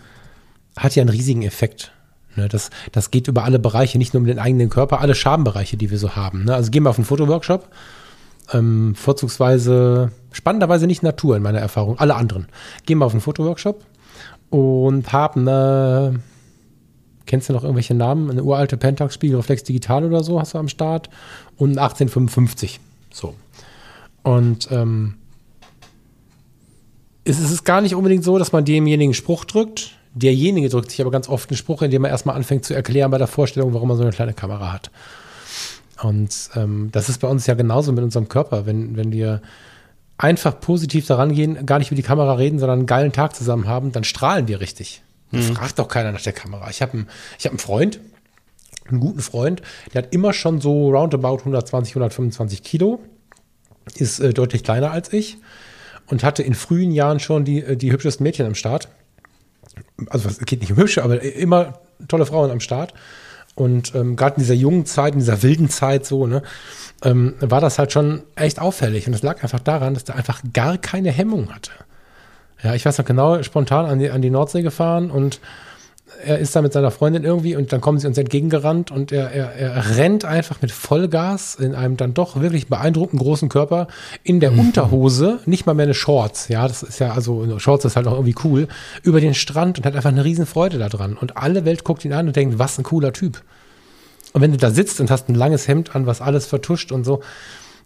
[0.76, 1.92] hat ja einen riesigen Effekt.
[2.36, 5.76] Ne, das, das geht über alle Bereiche, nicht nur um den eigenen Körper, alle Schambereiche,
[5.76, 6.44] die wir so haben.
[6.44, 6.54] Ne?
[6.54, 7.68] Also gehen wir auf einen Fotoworkshop,
[8.52, 12.46] ähm, vorzugsweise, spannenderweise nicht Natur in meiner Erfahrung, alle anderen.
[12.84, 13.84] Gehen wir auf einen Fotoworkshop
[14.50, 16.20] und haben eine,
[17.24, 18.30] kennst du noch irgendwelche Namen?
[18.30, 21.08] Eine uralte Pentax Spiegelreflex Digital oder so hast du am Start
[21.56, 22.80] und 1855.
[23.10, 23.34] So.
[24.22, 25.14] Und ähm,
[27.24, 31.10] es ist gar nicht unbedingt so, dass man demjenigen Spruch drückt, Derjenige drückt sich aber
[31.10, 33.96] ganz oft einen Spruch, indem er erstmal anfängt zu erklären bei der Vorstellung, warum er
[33.96, 34.90] so eine kleine Kamera hat.
[36.02, 38.64] Und ähm, das ist bei uns ja genauso mit unserem Körper.
[38.64, 39.42] Wenn, wenn wir
[40.16, 43.68] einfach positiv daran gehen, gar nicht über die Kamera reden, sondern einen geilen Tag zusammen
[43.68, 45.02] haben, dann strahlen wir richtig.
[45.32, 45.42] Mhm.
[45.42, 46.70] Fragt doch keiner nach der Kamera.
[46.70, 47.08] Ich habe einen,
[47.38, 48.00] hab einen Freund,
[48.88, 49.60] einen guten Freund,
[49.92, 53.00] der hat immer schon so roundabout 120, 125 Kilo,
[53.96, 55.36] ist äh, deutlich kleiner als ich
[56.06, 58.88] und hatte in frühen Jahren schon die, äh, die hübschesten Mädchen am Start
[60.08, 62.94] also es geht nicht um hübsche, aber immer tolle Frauen am Start.
[63.54, 66.42] Und ähm, gerade in dieser jungen Zeit, in dieser wilden Zeit so, ne,
[67.02, 69.06] ähm, war das halt schon echt auffällig.
[69.06, 71.70] Und es lag einfach daran, dass der einfach gar keine Hemmung hatte.
[72.62, 75.40] Ja, ich weiß noch genau, spontan an die, an die Nordsee gefahren und
[76.24, 79.30] er ist da mit seiner Freundin irgendwie und dann kommen sie uns entgegengerannt und er,
[79.30, 83.88] er, er rennt einfach mit Vollgas in einem dann doch wirklich beeindruckend großen Körper
[84.22, 84.60] in der mhm.
[84.60, 88.12] Unterhose, nicht mal mehr eine Shorts, ja, das ist ja, also Shorts ist halt auch
[88.12, 88.68] irgendwie cool,
[89.02, 91.16] über den Strand und hat einfach eine riesen Freude daran.
[91.16, 93.42] Und alle Welt guckt ihn an und denkt, was ein cooler Typ.
[94.32, 97.04] Und wenn du da sitzt und hast ein langes Hemd an, was alles vertuscht und
[97.04, 97.22] so,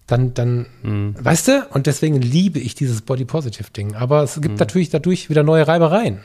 [0.07, 1.14] dann, dann, mhm.
[1.20, 3.95] weißt du, und deswegen liebe ich dieses Body Positive Ding.
[3.95, 4.59] Aber es gibt mhm.
[4.59, 6.20] natürlich dadurch wieder neue Reibereien.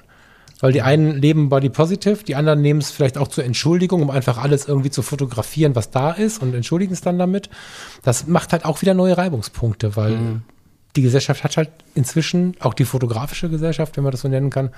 [0.60, 4.10] Weil die einen leben Body Positive, die anderen nehmen es vielleicht auch zur Entschuldigung, um
[4.10, 7.50] einfach alles irgendwie zu fotografieren, was da ist und entschuldigen es dann damit.
[8.04, 10.42] Das macht halt auch wieder neue Reibungspunkte, weil mhm.
[10.96, 14.70] die Gesellschaft hat halt inzwischen, auch die fotografische Gesellschaft, wenn man das so nennen kann,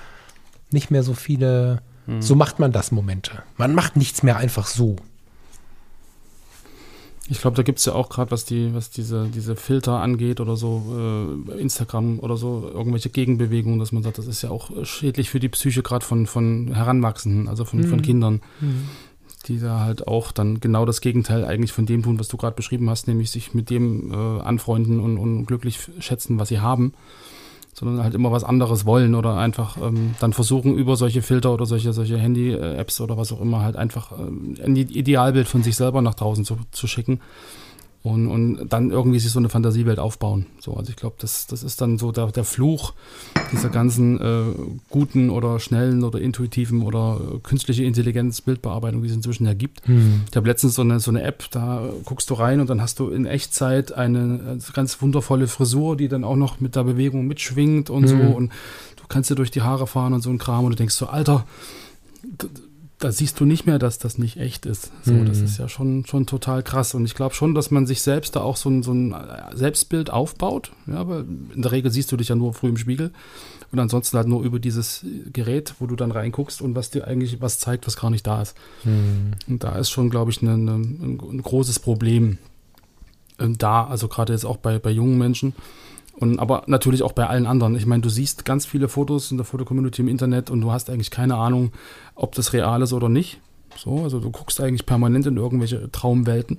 [0.72, 2.22] nicht mehr so viele, mhm.
[2.22, 3.42] so macht man das Momente.
[3.56, 4.96] Man macht nichts mehr einfach so.
[7.30, 10.40] Ich glaube, da gibt es ja auch gerade, was die, was diese, diese Filter angeht
[10.40, 14.70] oder so, äh, Instagram oder so, irgendwelche Gegenbewegungen, dass man sagt, das ist ja auch
[14.84, 17.88] schädlich für die Psyche gerade von, von Heranwachsenden, also von, mhm.
[17.88, 18.88] von Kindern, mhm.
[19.46, 22.56] die da halt auch dann genau das Gegenteil eigentlich von dem tun, was du gerade
[22.56, 26.94] beschrieben hast, nämlich sich mit dem äh, anfreunden und, und glücklich schätzen, was sie haben
[27.78, 31.66] sondern halt immer was anderes wollen oder einfach ähm, dann versuchen, über solche Filter oder
[31.66, 36.02] solche, solche Handy-Apps oder was auch immer halt einfach ähm, ein Idealbild von sich selber
[36.02, 37.20] nach draußen zu, zu schicken.
[38.04, 40.46] Und, und dann irgendwie sich so eine Fantasiewelt aufbauen.
[40.60, 42.94] So, also ich glaube, das, das ist dann so der, der Fluch
[43.52, 44.44] dieser ganzen äh,
[44.88, 49.86] guten oder schnellen oder intuitiven oder äh, künstliche Intelligenz Bildbearbeitung, die es inzwischen ja gibt.
[49.88, 50.22] Hm.
[50.30, 53.00] Ich habe letztens so eine, so eine App, da guckst du rein und dann hast
[53.00, 57.26] du in Echtzeit eine äh, ganz wundervolle Frisur, die dann auch noch mit der Bewegung
[57.26, 58.32] mitschwingt und so Mhm.
[58.32, 58.52] und
[58.96, 61.06] du kannst dir durch die Haare fahren und so ein Kram und du denkst so,
[61.06, 61.44] Alter,
[62.98, 64.90] da siehst du nicht mehr, dass das nicht echt ist.
[65.02, 65.26] So, Mhm.
[65.26, 66.94] das ist ja schon, schon total krass.
[66.94, 69.56] Und ich glaube schon, dass man sich selbst da auch so ein, so ein äh,
[69.56, 70.72] Selbstbild aufbaut.
[70.86, 73.12] Ja, aber in der Regel siehst du dich ja nur früh im Spiegel.
[73.70, 77.40] Und ansonsten halt nur über dieses Gerät, wo du dann reinguckst und was dir eigentlich
[77.40, 78.56] was zeigt, was gar nicht da ist.
[78.82, 79.32] Hm.
[79.46, 82.38] Und da ist schon, glaube ich, eine, ein, ein großes Problem
[83.38, 85.54] ähm, da, also gerade jetzt auch bei, bei jungen Menschen.
[86.20, 87.76] Und, aber natürlich auch bei allen anderen.
[87.76, 90.90] Ich meine, du siehst ganz viele Fotos in der Fotocommunity im Internet und du hast
[90.90, 91.70] eigentlich keine Ahnung,
[92.14, 93.40] ob das real ist oder nicht.
[93.76, 96.58] So, also du guckst eigentlich permanent in irgendwelche Traumwelten.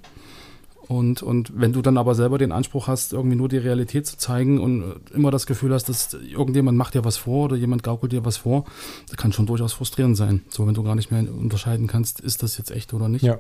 [0.88, 4.18] Und, und wenn du dann aber selber den Anspruch hast, irgendwie nur die Realität zu
[4.18, 8.12] zeigen und immer das Gefühl hast, dass irgendjemand macht dir was vor oder jemand gaukelt
[8.12, 8.66] dir was vor,
[9.08, 10.42] das kann schon durchaus frustrierend sein.
[10.50, 13.22] So, wenn du gar nicht mehr unterscheiden kannst, ist das jetzt echt oder nicht.
[13.22, 13.38] Ja.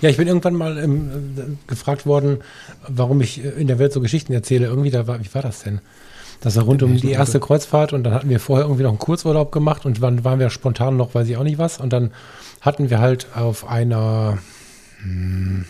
[0.00, 2.38] Ja, ich bin irgendwann mal ähm, äh, gefragt worden,
[2.88, 4.66] warum ich äh, in der Welt so Geschichten erzähle.
[4.66, 5.80] Irgendwie, da war, wie war das denn?
[6.40, 8.98] Das war rund um die erste Kreuzfahrt und dann hatten wir vorher irgendwie noch einen
[8.98, 11.78] Kurzurlaub gemacht und dann waren wir spontan noch, weiß ich auch nicht was.
[11.80, 12.12] Und dann
[12.60, 14.38] hatten wir halt auf einer
[15.02, 15.64] hm,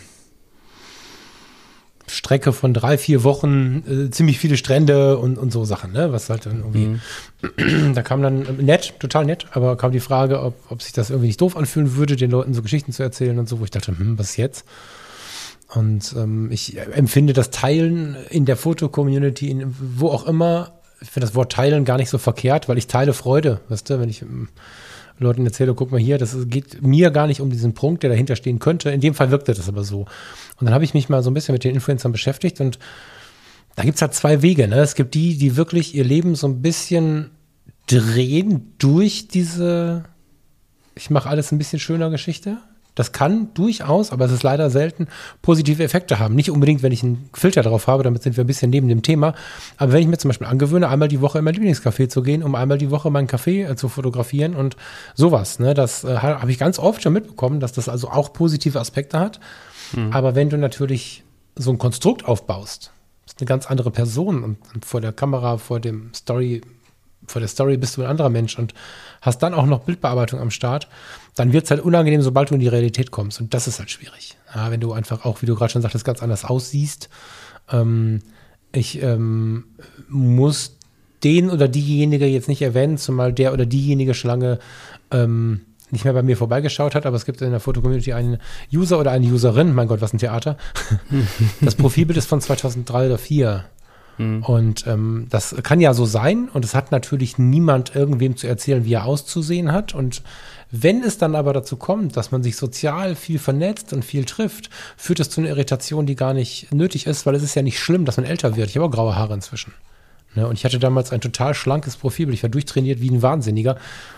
[2.09, 6.11] Strecke von drei, vier Wochen äh, ziemlich viele Strände und, und so Sachen, ne?
[6.11, 7.93] Was halt dann irgendwie Mhm.
[7.93, 11.09] da kam dann äh, nett, total nett, aber kam die Frage, ob, ob sich das
[11.09, 13.71] irgendwie nicht doof anfühlen würde, den Leuten so Geschichten zu erzählen und so, wo ich
[13.71, 14.65] dachte, hm, was jetzt?
[15.73, 21.35] Und ähm, ich empfinde das Teilen in der Foto-Community, wo auch immer, ich finde das
[21.35, 24.47] Wort Teilen gar nicht so verkehrt, weil ich teile Freude, weißt du, wenn ich ähm,
[25.19, 28.35] Leuten erzähle, guck mal hier, das geht mir gar nicht um diesen Punkt, der dahinter
[28.35, 28.91] stehen könnte.
[28.91, 30.01] In dem Fall wirkte das aber so.
[30.59, 32.77] Und dann habe ich mich mal so ein bisschen mit den Influencern beschäftigt und
[33.75, 34.67] da gibt's halt zwei Wege.
[34.67, 34.79] Ne?
[34.79, 37.31] Es gibt die, die wirklich ihr Leben so ein bisschen
[37.87, 40.03] drehen durch diese,
[40.95, 42.57] ich mache alles ein bisschen schöner Geschichte.
[42.97, 45.07] Das kann durchaus, aber es ist leider selten,
[45.43, 46.33] positive Effekte haben.
[46.33, 49.03] Nicht unbedingt, wenn ich einen Filter drauf habe, damit sind wir ein bisschen neben dem
[49.03, 49.35] Thema.
[49.77, 52.41] Aber wenn ich mir zum Beispiel angewöhne, einmal die Woche in mein Lieblingscafé zu gehen,
[52.41, 54.77] um einmal die Woche meinen Café äh, zu fotografieren und
[55.13, 58.79] sowas, ne, das äh, habe ich ganz oft schon mitbekommen, dass das also auch positive
[58.79, 59.39] Aspekte hat.
[60.11, 61.23] Aber wenn du natürlich
[61.55, 62.91] so ein Konstrukt aufbaust,
[63.25, 66.61] ist eine ganz andere Person und, und vor der Kamera, vor dem Story,
[67.27, 68.73] vor der Story bist du ein anderer Mensch und
[69.21, 70.87] hast dann auch noch Bildbearbeitung am Start,
[71.37, 73.39] dann wird es halt unangenehm, sobald du in die Realität kommst.
[73.39, 74.37] Und das ist halt schwierig.
[74.53, 77.09] Ja, wenn du einfach auch, wie du gerade schon sagtest, ganz anders aussiehst.
[77.71, 78.19] Ähm,
[78.71, 79.65] ich ähm,
[80.09, 80.77] muss
[81.23, 84.59] den oder diejenige jetzt nicht erwähnen, zumal der oder diejenige schon lange
[85.11, 88.39] ähm, nicht mehr bei mir vorbeigeschaut hat, aber es gibt in der Foto-Community einen
[88.73, 90.57] User oder eine Userin, mein Gott, was ein Theater.
[91.61, 93.65] das Profilbild ist von 2003 oder 2004.
[94.19, 98.83] Und ähm, das kann ja so sein und es hat natürlich niemand irgendwem zu erzählen,
[98.83, 99.93] wie er auszusehen hat.
[99.93, 100.23] Und
[100.71, 104.69] wenn es dann aber dazu kommt, dass man sich sozial viel vernetzt und viel trifft,
[104.97, 107.79] führt es zu einer Irritation, die gar nicht nötig ist, weil es ist ja nicht
[107.79, 108.69] schlimm, dass man älter wird.
[108.69, 109.73] Ich habe auch graue Haare inzwischen.
[110.35, 110.47] Ne?
[110.47, 112.35] Und ich hatte damals ein total schlankes Profilbild.
[112.35, 113.77] Ich war durchtrainiert wie ein Wahnsinniger.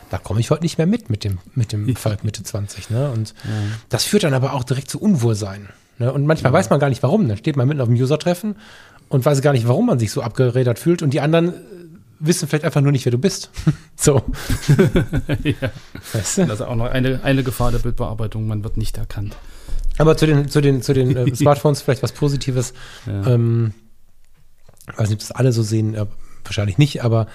[0.09, 2.89] Da komme ich heute nicht mehr mit mit dem, mit dem Falk Mitte 20.
[2.89, 3.11] Ne?
[3.11, 3.33] Und
[3.89, 5.69] das führt dann aber auch direkt zu Unwohlsein.
[5.99, 6.11] Ne?
[6.11, 7.27] Und manchmal weiß man gar nicht warum.
[7.27, 8.55] Dann steht man mitten auf dem User-Treffen
[9.07, 11.01] und weiß gar nicht, warum man sich so abgerädert fühlt.
[11.01, 11.53] Und die anderen
[12.19, 13.49] wissen vielleicht einfach nur nicht, wer du bist.
[13.95, 14.15] so.
[15.43, 15.71] ja.
[16.13, 16.45] Weißt du?
[16.45, 19.35] Das ist auch noch eine, eine Gefahr der Bildbearbeitung, man wird nicht erkannt.
[19.97, 22.73] Aber zu den, zu den, zu den äh, Smartphones vielleicht was Positives.
[23.05, 23.33] Ja.
[23.33, 23.73] Ähm,
[24.95, 26.05] weiß nicht, ob das alle so sehen, äh,
[26.43, 27.27] wahrscheinlich nicht, aber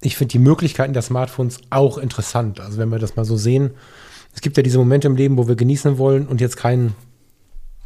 [0.00, 2.60] ich finde die Möglichkeiten der Smartphones auch interessant.
[2.60, 3.70] Also wenn wir das mal so sehen,
[4.34, 6.94] es gibt ja diese Momente im Leben, wo wir genießen wollen und jetzt kein,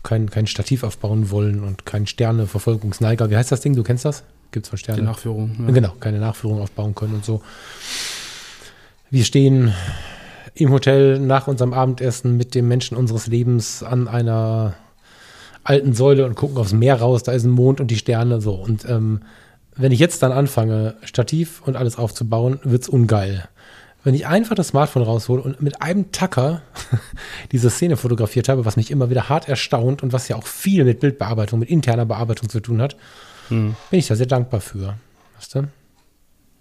[0.03, 3.31] kein, kein Stativ aufbauen wollen und kein Sterne-Verfolgungsneiger.
[3.31, 3.77] Wie heißt das Ding?
[3.77, 4.25] Du kennst das?
[4.51, 5.03] Gibt es von Die Sterne?
[5.03, 5.57] Nachführung.
[5.67, 5.73] Ja.
[5.73, 7.43] Genau, keine Nachführung aufbauen können und so.
[9.11, 9.73] Wir stehen
[10.55, 14.75] im Hotel nach unserem Abendessen mit dem Menschen unseres Lebens an einer
[15.65, 18.55] alten Säule und gucken aufs Meer raus, da ist ein Mond und die Sterne so.
[18.55, 19.21] Und ähm,
[19.77, 23.49] wenn ich jetzt dann anfange, Stativ und alles aufzubauen, wird's ungeil.
[24.03, 26.63] Wenn ich einfach das Smartphone raushole und mit einem Tacker
[27.53, 30.85] diese Szene fotografiert habe, was mich immer wieder hart erstaunt und was ja auch viel
[30.85, 32.97] mit Bildbearbeitung, mit interner Bearbeitung zu tun hat,
[33.51, 33.77] Hm.
[33.91, 34.97] bin ich da sehr dankbar für.
[35.37, 35.69] Weißt du?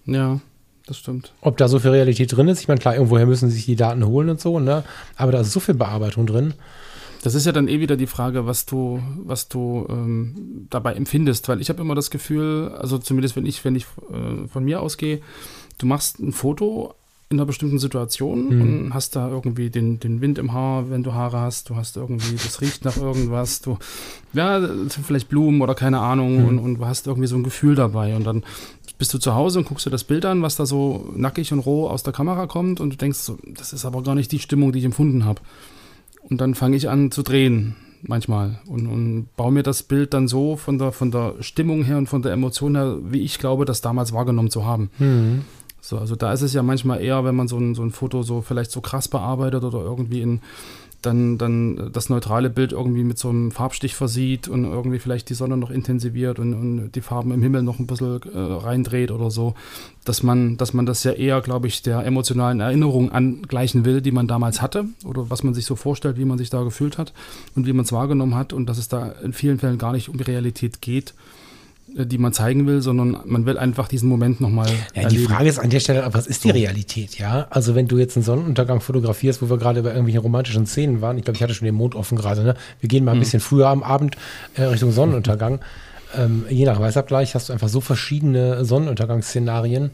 [0.06, 0.40] ja,
[0.86, 1.34] das stimmt.
[1.42, 4.06] Ob da so viel Realität drin ist, ich meine, klar, irgendwoher müssen sich die Daten
[4.06, 4.84] holen und so, ne?
[5.16, 6.54] Aber da ist so viel Bearbeitung drin.
[7.22, 11.50] Das ist ja dann eh wieder die Frage, was du, was du ähm, dabei empfindest,
[11.50, 14.82] weil ich habe immer das Gefühl, also zumindest wenn ich, wenn ich äh, von mir
[14.82, 15.22] ausgehe,
[15.78, 16.96] du machst ein Foto
[17.32, 18.62] in einer bestimmten Situation Mhm.
[18.62, 21.96] und hast da irgendwie den, den Wind im Haar, wenn du Haare hast, du hast
[21.96, 23.78] irgendwie, das riecht nach irgendwas, du,
[24.34, 24.60] ja,
[25.04, 26.48] vielleicht Blumen oder keine Ahnung Mhm.
[26.48, 28.44] und, und du hast irgendwie so ein Gefühl dabei und dann
[28.98, 31.60] bist du zu Hause und guckst dir das Bild an, was da so nackig und
[31.60, 34.40] roh aus der Kamera kommt und du denkst so, das ist aber gar nicht die
[34.40, 35.40] Stimmung, die ich empfunden habe.
[36.30, 40.28] Und dann fange ich an zu drehen manchmal und, und baue mir das Bild dann
[40.28, 43.66] so von der, von der Stimmung her und von der Emotion her, wie ich glaube,
[43.66, 44.90] das damals wahrgenommen zu haben.
[45.00, 45.42] Mhm.
[45.82, 48.22] So, also da ist es ja manchmal eher, wenn man so ein, so ein Foto
[48.24, 50.42] so vielleicht so krass bearbeitet oder irgendwie in
[51.02, 55.34] dann, dann das neutrale Bild irgendwie mit so einem Farbstich versieht und irgendwie vielleicht die
[55.34, 59.32] Sonne noch intensiviert und, und die Farben im Himmel noch ein bisschen äh, reindreht oder
[59.32, 59.56] so,
[60.04, 64.12] dass man, dass man das ja eher, glaube ich, der emotionalen Erinnerung angleichen will, die
[64.12, 67.14] man damals hatte oder was man sich so vorstellt, wie man sich da gefühlt hat
[67.56, 70.10] und wie man es wahrgenommen hat und dass es da in vielen Fällen gar nicht
[70.10, 71.14] um die Realität geht,
[71.96, 75.60] die man zeigen will, sondern man will einfach diesen Moment nochmal Ja, die Frage ist
[75.60, 77.48] an der Stelle, was ist die Realität, ja?
[77.50, 81.18] Also wenn du jetzt einen Sonnenuntergang fotografierst, wo wir gerade bei irgendwelchen romantischen Szenen waren,
[81.18, 82.56] ich glaube, ich hatte schon den Mond offen gerade, ne?
[82.80, 84.16] Wir gehen mal ein bisschen früher am Abend
[84.56, 85.60] äh, Richtung Sonnenuntergang.
[86.18, 89.92] Ähm, je nach Weißabgleich hast du einfach so verschiedene Sonnenuntergangsszenarien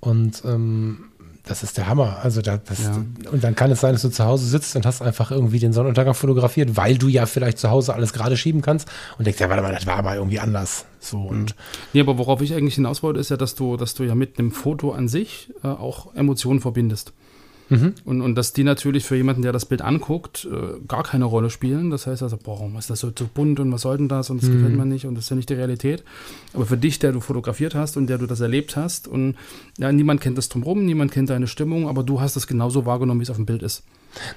[0.00, 1.04] und ähm,
[1.52, 2.18] das ist der Hammer.
[2.22, 3.04] Also da, das, Ja.
[3.30, 5.72] und dann kann es sein, dass du zu Hause sitzt und hast einfach irgendwie den
[5.72, 8.88] Sonnenuntergang fotografiert, weil du ja vielleicht zu Hause alles gerade schieben kannst
[9.18, 10.86] und denkst, ja, warte mal, das war aber irgendwie anders.
[11.00, 11.54] So und
[11.92, 14.38] Nee, aber worauf ich eigentlich hinaus wollte, ist ja, dass du, dass du ja mit
[14.38, 17.12] einem Foto an sich äh, auch Emotionen verbindest.
[17.68, 17.94] Mhm.
[18.04, 21.48] Und, und dass die natürlich für jemanden, der das Bild anguckt, äh, gar keine Rolle
[21.48, 21.90] spielen.
[21.90, 24.28] Das heißt also, boah, warum ist das so, so bunt und was soll denn das
[24.30, 24.54] und das Mhm.
[24.56, 26.02] gefällt mir nicht und das ist ja nicht die Realität.
[26.52, 29.36] Aber für dich, der du fotografiert hast und der du das erlebt hast und
[29.78, 33.20] ja, niemand kennt das drumherum, niemand kennt deine Stimmung, aber du hast es genauso wahrgenommen,
[33.20, 33.84] wie es auf dem Bild ist.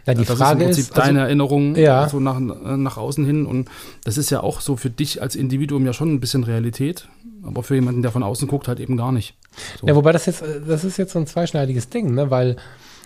[0.05, 2.07] na, die das Frage ist im ist, Prinzip also- deine Erinnerung Ja.
[2.07, 3.67] so nach, äh, nach außen hin und
[4.05, 7.09] das ist ja auch so für dich als Individuum ja schon ein bisschen Realität,
[7.43, 9.36] aber für jemanden, der von außen guckt, halt eben gar nicht.
[9.82, 9.88] So.
[9.88, 12.32] Ja, wobei das jetzt, äh, das ist jetzt so ein zweischneidiges Ding, ne?
[12.32, 12.55] Weil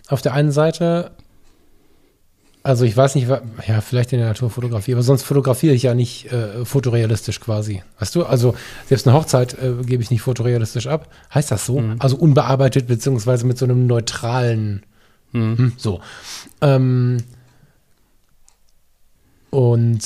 [0.10, 1.12] auf der einen Seite,
[2.64, 6.32] also ich weiß nicht, ja, vielleicht in der Naturfotografie, aber sonst fotografiere ich ja nicht
[6.32, 7.84] äh, fotorealistisch quasi.
[8.00, 8.26] Weißt du?
[8.26, 8.56] Also
[8.88, 11.10] selbst eine Hochzeit äh, gebe ich nicht fotorealistisch ab.
[11.34, 11.82] Heißt das so?
[12.00, 14.84] Also unbearbeitet, beziehungsweise mit so einem neutralen
[15.32, 16.02] hm, so.
[16.62, 17.18] Ähm,
[19.50, 20.02] und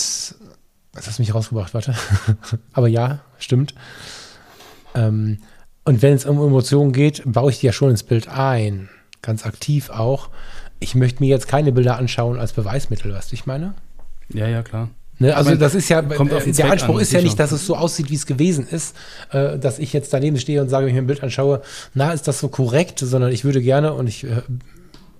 [0.93, 1.74] was hast du mich rausgebracht?
[1.74, 1.95] Warte.
[2.74, 3.74] Aber ja, stimmt.
[4.95, 5.39] Ähm,
[5.86, 8.89] und wenn es um Emotionen geht, baue ich die ja schon ins Bild ein.
[9.24, 10.30] Ganz aktiv auch.
[10.80, 13.74] Ich möchte mir jetzt keine Bilder anschauen als Beweismittel, weißt du, ich meine?
[14.30, 14.90] Ja, ja, klar.
[15.20, 17.24] Ne, also meine, das ist ja, äh, der Anspruch an, ist ja sicher.
[17.24, 18.96] nicht, dass es so aussieht, wie es gewesen ist,
[19.32, 21.62] äh, dass ich jetzt daneben stehe und sage, wenn ich mir ein Bild anschaue,
[21.94, 24.42] na, ist das so korrekt, sondern ich würde gerne und ich äh,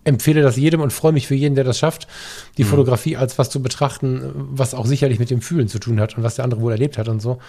[0.04, 2.56] empfehle das jedem und freue mich für jeden, der das schafft, Mhm.
[2.58, 6.18] die Fotografie als was zu betrachten, was auch sicherlich mit dem Fühlen zu tun hat
[6.18, 7.40] und was der andere wohl erlebt hat und so.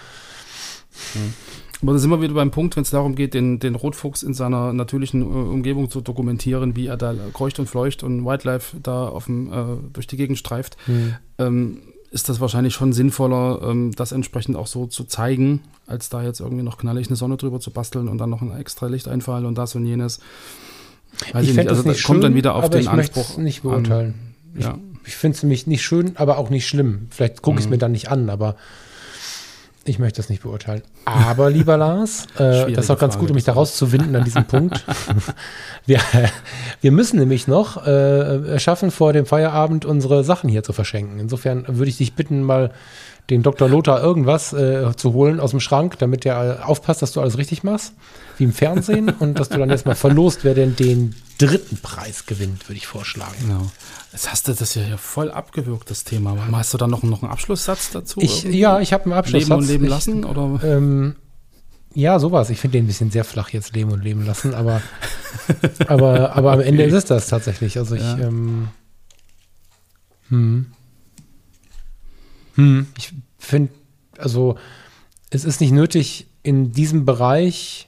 [1.85, 4.33] Aber da sind wir wieder beim Punkt, wenn es darum geht, den, den Rotfuchs in
[4.33, 9.07] seiner natürlichen äh, Umgebung zu dokumentieren, wie er da kreucht und fleucht und Wildlife da
[9.07, 9.63] auf dem, äh,
[9.93, 10.77] durch die Gegend streift,
[11.37, 11.77] ähm,
[12.09, 16.39] ist das wahrscheinlich schon sinnvoller, ähm, das entsprechend auch so zu zeigen, als da jetzt
[16.39, 19.55] irgendwie noch knallig eine Sonne drüber zu basteln und dann noch ein extra Lichteinfall und
[19.57, 20.19] das und jenes.
[21.33, 21.55] Weiß ich, nicht.
[21.55, 23.37] fänd Also das kommt dann wieder auf aber den ich Anspruch.
[23.37, 24.15] nicht beurteilen.
[24.55, 24.77] An, ja.
[25.05, 27.07] Ich finde es nämlich nicht schön, aber auch nicht schlimm.
[27.11, 27.71] Vielleicht gucke ich es Mhm.
[27.71, 28.55] mir dann nicht an, aber
[29.87, 30.81] ich möchte das nicht beurteilen.
[31.05, 34.23] Aber, lieber Lars, äh, das ist auch ganz Frage, gut, um mich da rauszuwinden an
[34.23, 34.83] diesem Punkt.
[35.87, 35.99] Wir,
[36.81, 41.19] wir müssen nämlich noch äh, schaffen, vor dem Feierabend unsere Sachen hier zu verschenken.
[41.19, 42.71] Insofern würde ich dich bitten, mal
[43.29, 43.67] den Dr.
[43.67, 47.63] Lothar irgendwas äh, zu holen aus dem Schrank, damit der aufpasst, dass du alles richtig
[47.63, 47.93] machst,
[48.37, 52.25] wie im Fernsehen, und dass du dann jetzt mal verlost, wer denn den dritten Preis
[52.27, 53.33] gewinnt, würde ich vorschlagen.
[53.41, 53.71] Genau.
[54.11, 56.31] Jetzt hast du das ja hier voll abgewürgt, das Thema.
[56.31, 58.21] Aber Hast du da noch, noch einen Abschlusssatz dazu?
[58.21, 59.43] Ich, ja, ich habe einen Abschluss.
[59.43, 60.23] Leben und leben lassen?
[60.23, 60.59] Oder?
[60.63, 61.15] Ähm,
[61.93, 62.49] ja, sowas.
[62.49, 64.81] Ich finde den ein bisschen sehr flach jetzt leben und leben lassen, aber,
[65.87, 66.89] aber, aber am Ende Okay.
[66.89, 67.77] ist es das tatsächlich.
[67.77, 68.17] Also ich, Ja.
[68.19, 68.67] ähm,
[70.29, 70.67] hm.
[72.55, 73.71] Hm, ich finde,
[74.17, 74.57] also
[75.29, 77.87] es ist nicht nötig in diesem Bereich,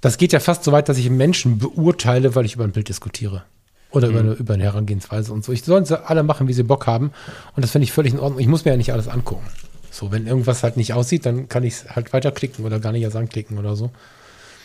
[0.00, 2.88] das geht ja fast so weit, dass ich Menschen beurteile, weil ich über ein Bild
[2.88, 3.44] diskutiere.
[3.90, 5.52] Oder über, eine, über eine Herangehensweise und so.
[5.52, 7.12] Ich sollen sie alle machen, wie sie Bock haben.
[7.54, 8.40] Und das finde ich völlig in Ordnung.
[8.40, 9.46] Ich muss mir ja nicht alles angucken.
[9.90, 13.02] So, wenn irgendwas halt nicht aussieht, dann kann ich es halt weiterklicken oder gar nicht
[13.02, 13.92] erst anklicken oder so.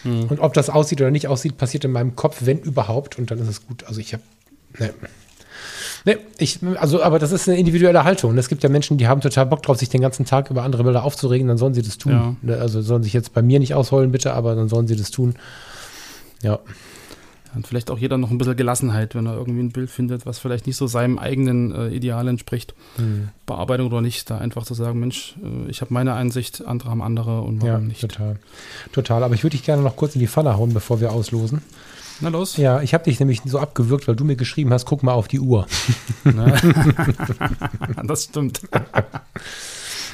[0.03, 3.39] Und ob das aussieht oder nicht aussieht, passiert in meinem Kopf, wenn überhaupt, und dann
[3.39, 3.83] ist es gut.
[3.83, 4.23] Also ich habe.
[4.77, 4.93] Ne.
[6.05, 8.37] Ne, ich, also, aber das ist eine individuelle Haltung.
[8.37, 10.83] Es gibt ja Menschen, die haben total Bock drauf, sich den ganzen Tag über andere
[10.83, 12.11] Bilder aufzuregen, dann sollen sie das tun.
[12.11, 12.35] Ja.
[12.41, 15.11] Ne, Also sollen sich jetzt bei mir nicht ausheulen, bitte, aber dann sollen sie das
[15.11, 15.35] tun.
[16.41, 16.59] Ja.
[17.55, 20.37] Und vielleicht auch jeder noch ein bisschen Gelassenheit, wenn er irgendwie ein Bild findet, was
[20.37, 22.75] vielleicht nicht so seinem eigenen äh, Ideal entspricht.
[22.97, 23.29] Hm.
[23.47, 27.01] Bearbeitung oder nicht, da einfach zu sagen, Mensch, äh, ich habe meine Einsicht, andere haben
[27.01, 28.01] andere und warum Ja, nicht.
[28.01, 28.37] total.
[28.91, 29.23] Total.
[29.23, 31.63] Aber ich würde dich gerne noch kurz in die Pfanne hauen, bevor wir auslosen.
[32.21, 32.57] Na los.
[32.57, 35.27] Ja, ich habe dich nämlich so abgewürgt, weil du mir geschrieben hast, guck mal auf
[35.27, 35.67] die Uhr.
[38.03, 38.61] das stimmt.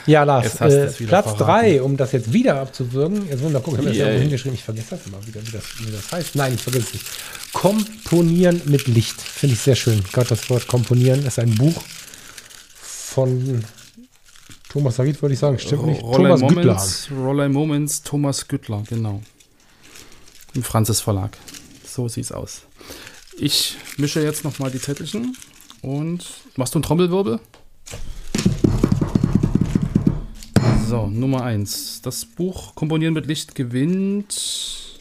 [0.05, 1.37] Ja, Lars, äh, Platz verraten.
[1.37, 3.27] 3, um das jetzt wieder abzuwürgen.
[3.27, 4.55] Jetzt wollen wir mal gucken, ich habe das irgendwo hingeschrieben.
[4.55, 6.35] Ich vergesse das immer wieder, wie das, wie das heißt.
[6.35, 7.05] Nein, ich vergesse es nicht.
[7.53, 9.19] Komponieren mit Licht.
[9.19, 10.03] Finde ich sehr schön.
[10.13, 11.81] Gerade das Wort Komponieren ist ein Buch
[12.75, 13.63] von
[14.69, 15.57] Thomas Sarit, würde ich sagen.
[15.57, 16.03] Stimmt nicht.
[16.03, 16.63] Rollei Thomas Güttler.
[16.65, 19.21] Moments, Rollei Moments, Thomas Güttler, genau.
[20.53, 21.35] Im Franzis Verlag.
[21.95, 22.63] So sieht's aus.
[23.37, 25.33] Ich mische jetzt nochmal die Zettelchen
[25.81, 26.25] und
[26.57, 27.39] machst du einen Trommelwirbel?
[30.89, 32.01] So, Nummer 1.
[32.01, 34.99] Das Buch Komponieren mit Licht gewinnt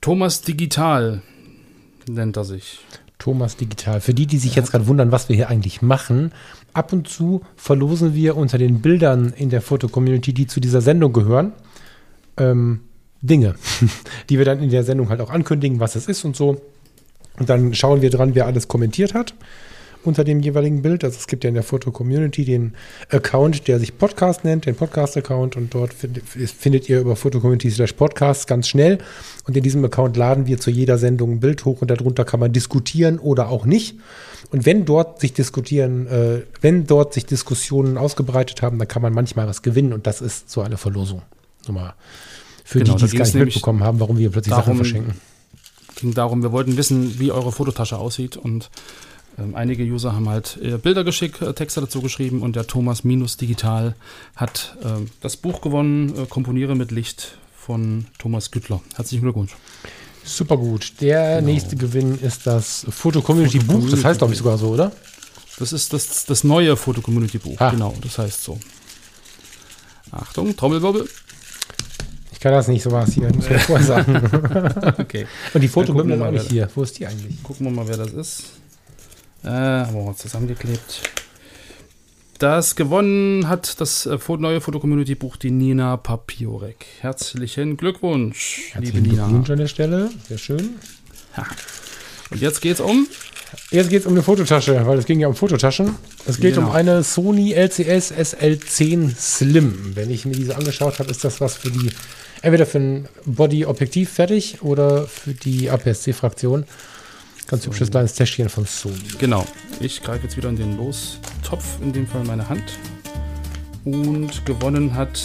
[0.00, 1.22] Thomas Digital
[2.08, 2.78] nennt er sich.
[3.18, 4.00] Thomas Digital.
[4.00, 6.30] Für die, die sich jetzt gerade wundern, was wir hier eigentlich machen,
[6.74, 11.12] ab und zu verlosen wir unter den Bildern in der Foto-Community, die zu dieser Sendung
[11.12, 11.54] gehören,
[12.36, 12.82] ähm,
[13.20, 13.54] Dinge,
[14.28, 16.60] die wir dann in der Sendung halt auch ankündigen, was es ist und so.
[17.38, 19.34] Und dann schauen wir dran, wer alles kommentiert hat
[20.04, 21.04] unter dem jeweiligen Bild.
[21.04, 22.74] Also es gibt ja in der Foto-Community den
[23.10, 27.92] Account, der sich Podcast nennt, den Podcast-Account und dort findet, findet ihr über Foto-Community slash
[27.92, 28.98] Podcast ganz schnell.
[29.46, 32.40] Und in diesem Account laden wir zu jeder Sendung ein Bild hoch und darunter kann
[32.40, 33.98] man diskutieren oder auch nicht.
[34.50, 39.12] Und wenn dort sich diskutieren, äh, wenn dort sich Diskussionen ausgebreitet haben, dann kann man
[39.12, 41.22] manchmal was gewinnen und das ist so eine Verlosung.
[41.70, 41.94] Mal
[42.68, 45.14] für Genau, die, die es gar nicht mitbekommen haben, warum wir plötzlich Sachen darum, verschenken.
[45.96, 48.68] ging darum, wir wollten wissen, wie eure Fototasche aussieht und
[49.38, 53.04] ähm, einige User haben halt äh, Bilder geschickt, äh, Texte dazu geschrieben und der Thomas
[53.04, 53.94] Minus Digital
[54.36, 58.82] hat ähm, das Buch gewonnen, äh, Komponiere mit Licht von Thomas Güttler.
[58.96, 59.56] Herzlichen Glückwunsch.
[60.24, 60.92] Super gut.
[61.00, 61.52] Der Genau.
[61.52, 63.88] nächste Gewinn ist das Foto-Community-Buch.
[63.90, 64.92] Das heißt, glaube ich, sogar so, oder?
[65.58, 67.56] Das ist das, das neue Foto-Community-Buch.
[67.60, 67.70] Ah.
[67.70, 68.58] Genau, das heißt so.
[70.10, 71.08] Achtung, Trommelwirbel.
[72.48, 73.30] Ich kann das nicht, so was hier.
[73.34, 74.94] Muss man vorher sagen.
[74.98, 75.26] Okay.
[75.52, 75.68] Und die
[76.16, 76.68] mal, nicht wer- hier.
[76.74, 77.42] Wo ist die eigentlich?
[77.42, 78.42] Gucken wir mal, wer das ist.
[79.44, 81.02] Äh, haben wir mal zusammengeklebt.
[82.38, 86.86] Das gewonnen hat das äh, neue Foto-Community-Buch die Nina Papiorek.
[87.00, 89.24] Herzlichen Glückwunsch, liebe Herzlichen Nina.
[89.26, 90.10] Glückwunsch an der Stelle.
[90.28, 90.70] Sehr schön.
[92.30, 93.06] Und jetzt geht's um.
[93.70, 95.96] Jetzt geht es um eine Fototasche, weil es ging ja um Fototaschen.
[96.26, 96.68] Es geht Genau.
[96.68, 99.92] um eine Sony LCS SL10 Slim.
[99.96, 101.90] Wenn ich mir diese angeschaut habe, ist das was für die,
[102.42, 106.64] entweder für ein Body-Objektiv fertig oder für die APS-C-Fraktion.
[107.46, 108.96] Ganz hübsches kleines Täschchen von Sony.
[109.18, 109.46] Genau.
[109.80, 112.78] Ich greife jetzt wieder in den Lostopf, in dem Fall meine Hand.
[113.84, 115.18] Und gewonnen hat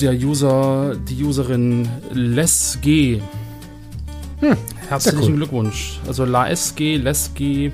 [0.00, 3.20] der User, die Userin LesG.
[4.88, 5.36] Herzlichen Hm, cool.
[5.36, 6.00] Glückwunsch.
[6.06, 7.72] Also La SG, LesG,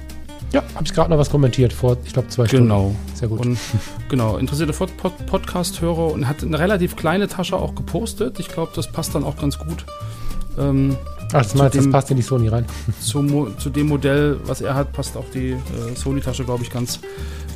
[0.53, 2.91] Ja, habe ich gerade noch was kommentiert vor, ich glaube, zwei Genau.
[2.95, 3.17] Stunden.
[3.17, 3.41] Sehr gut.
[3.47, 3.59] Und
[4.09, 8.39] genau, interessierte Pod Pod Podcast-Hörer und hat eine relativ kleine Tasche auch gepostet.
[8.39, 9.85] Ich glaube, das passt dann auch ganz gut
[10.59, 10.97] ähm,
[11.29, 12.67] Ach, das meinst, das dem- passt in die Sony rein.
[13.01, 15.59] zu, zu dem Modell, was er hat, passt auch die äh,
[15.97, 16.99] Sony-Tasche, glaube ich, ganz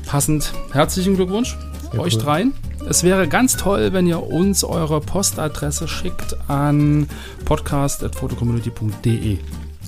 [0.07, 0.53] passend.
[0.72, 1.59] Herzlichen Glückwunsch
[1.92, 2.22] Sehr euch cool.
[2.22, 2.53] dreien.
[2.88, 7.07] Es wäre ganz toll, wenn ihr uns eure Postadresse schickt an
[7.44, 9.38] podcast.fotocommunity.de.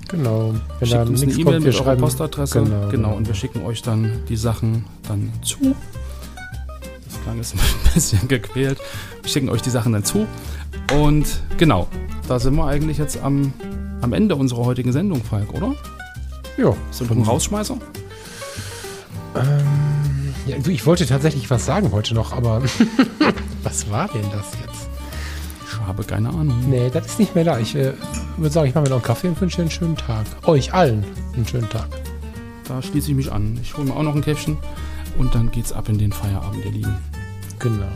[0.08, 0.54] Genau.
[0.78, 1.96] Wenn Schickt uns eine E-Mail mit eurer.
[1.96, 2.62] Postadresse.
[2.62, 5.74] Genau, Genau, und wir schicken euch dann die Sachen dann zu.
[7.04, 7.60] Das klang jetzt ein
[7.94, 8.78] bisschen gequält.
[9.22, 10.26] Wir schicken euch die Sachen dann zu.
[10.94, 11.26] Und
[11.58, 11.88] genau,
[12.28, 13.52] da sind wir eigentlich jetzt am,
[14.00, 15.74] am Ende unserer heutigen Sendung, Falk, oder?
[16.56, 16.74] Ja.
[16.90, 17.76] So ein Rausschmeißer?
[20.46, 20.56] ja.
[20.62, 22.62] Du, ich wollte tatsächlich was sagen heute noch, aber
[23.62, 24.88] was war denn das jetzt?
[25.66, 26.64] Ich habe keine Ahnung.
[26.68, 27.58] Nee, das ist nicht mehr da.
[27.58, 27.92] Ich äh,
[28.38, 30.26] würde sagen, ich mache mir noch einen Kaffee und wünsche dir einen schönen Tag.
[30.46, 31.88] Euch allen einen schönen Tag.
[32.66, 33.58] Da schließe ich mich an.
[33.62, 34.58] Ich hole mir auch noch ein Käffchen
[35.18, 36.96] und dann geht's ab in den Feierabend, ihr Lieben.
[37.58, 37.88] Genau.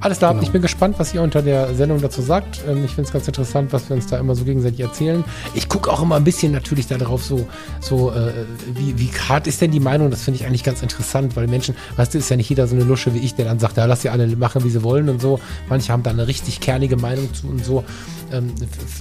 [0.00, 0.42] Alles klar, Genau.
[0.42, 2.60] ich bin gespannt, was ihr unter der Sendung dazu sagt.
[2.68, 5.24] Ähm, Ich finde es ganz interessant, was wir uns da immer so gegenseitig erzählen.
[5.54, 7.46] Ich gucke auch immer ein bisschen natürlich darauf, so,
[7.80, 8.32] so äh,
[8.74, 10.10] wie, wie hart ist denn die Meinung?
[10.10, 12.74] Das finde ich eigentlich ganz interessant, weil Menschen, weißt du, ist ja nicht jeder so
[12.74, 15.08] eine Lusche wie ich, der dann sagt, ja, lass sie alle machen, wie sie wollen
[15.08, 15.40] und so.
[15.68, 17.84] Manche haben da eine richtig kernige Meinung zu und so.
[18.32, 18.52] Ähm,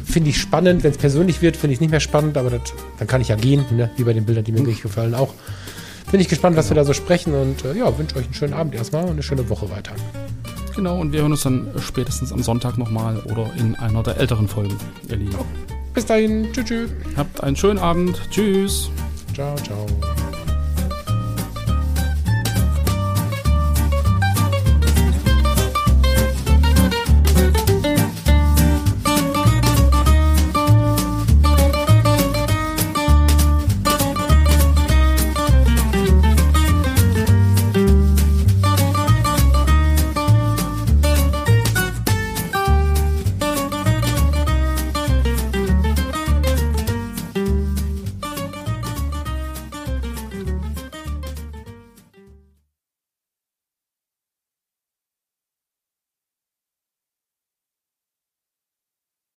[0.06, 0.84] finde ich spannend.
[0.84, 2.62] Wenn es persönlich wird, finde ich es nicht mehr spannend, aber das,
[3.00, 3.89] dann kann ich ja gehen, ne?
[3.98, 5.34] wie bei den Bildern, die mir wirklich gefallen auch.
[6.12, 8.54] Bin ich gespannt, was wir da so sprechen und äh, ja, wünsche euch einen schönen
[8.54, 9.94] Abend erstmal und eine schöne Woche weiter.
[10.76, 14.47] Genau, und wir hören uns dann spätestens am Sonntag nochmal oder in einer der älteren
[14.47, 14.78] Folgen,
[15.09, 15.36] ihr Lieben.
[15.93, 16.89] Bis dahin, tschüss.
[17.17, 18.22] Habt einen schönen Abend.
[18.32, 18.89] Tschüss.
[19.34, 19.86] Ciao, ciao.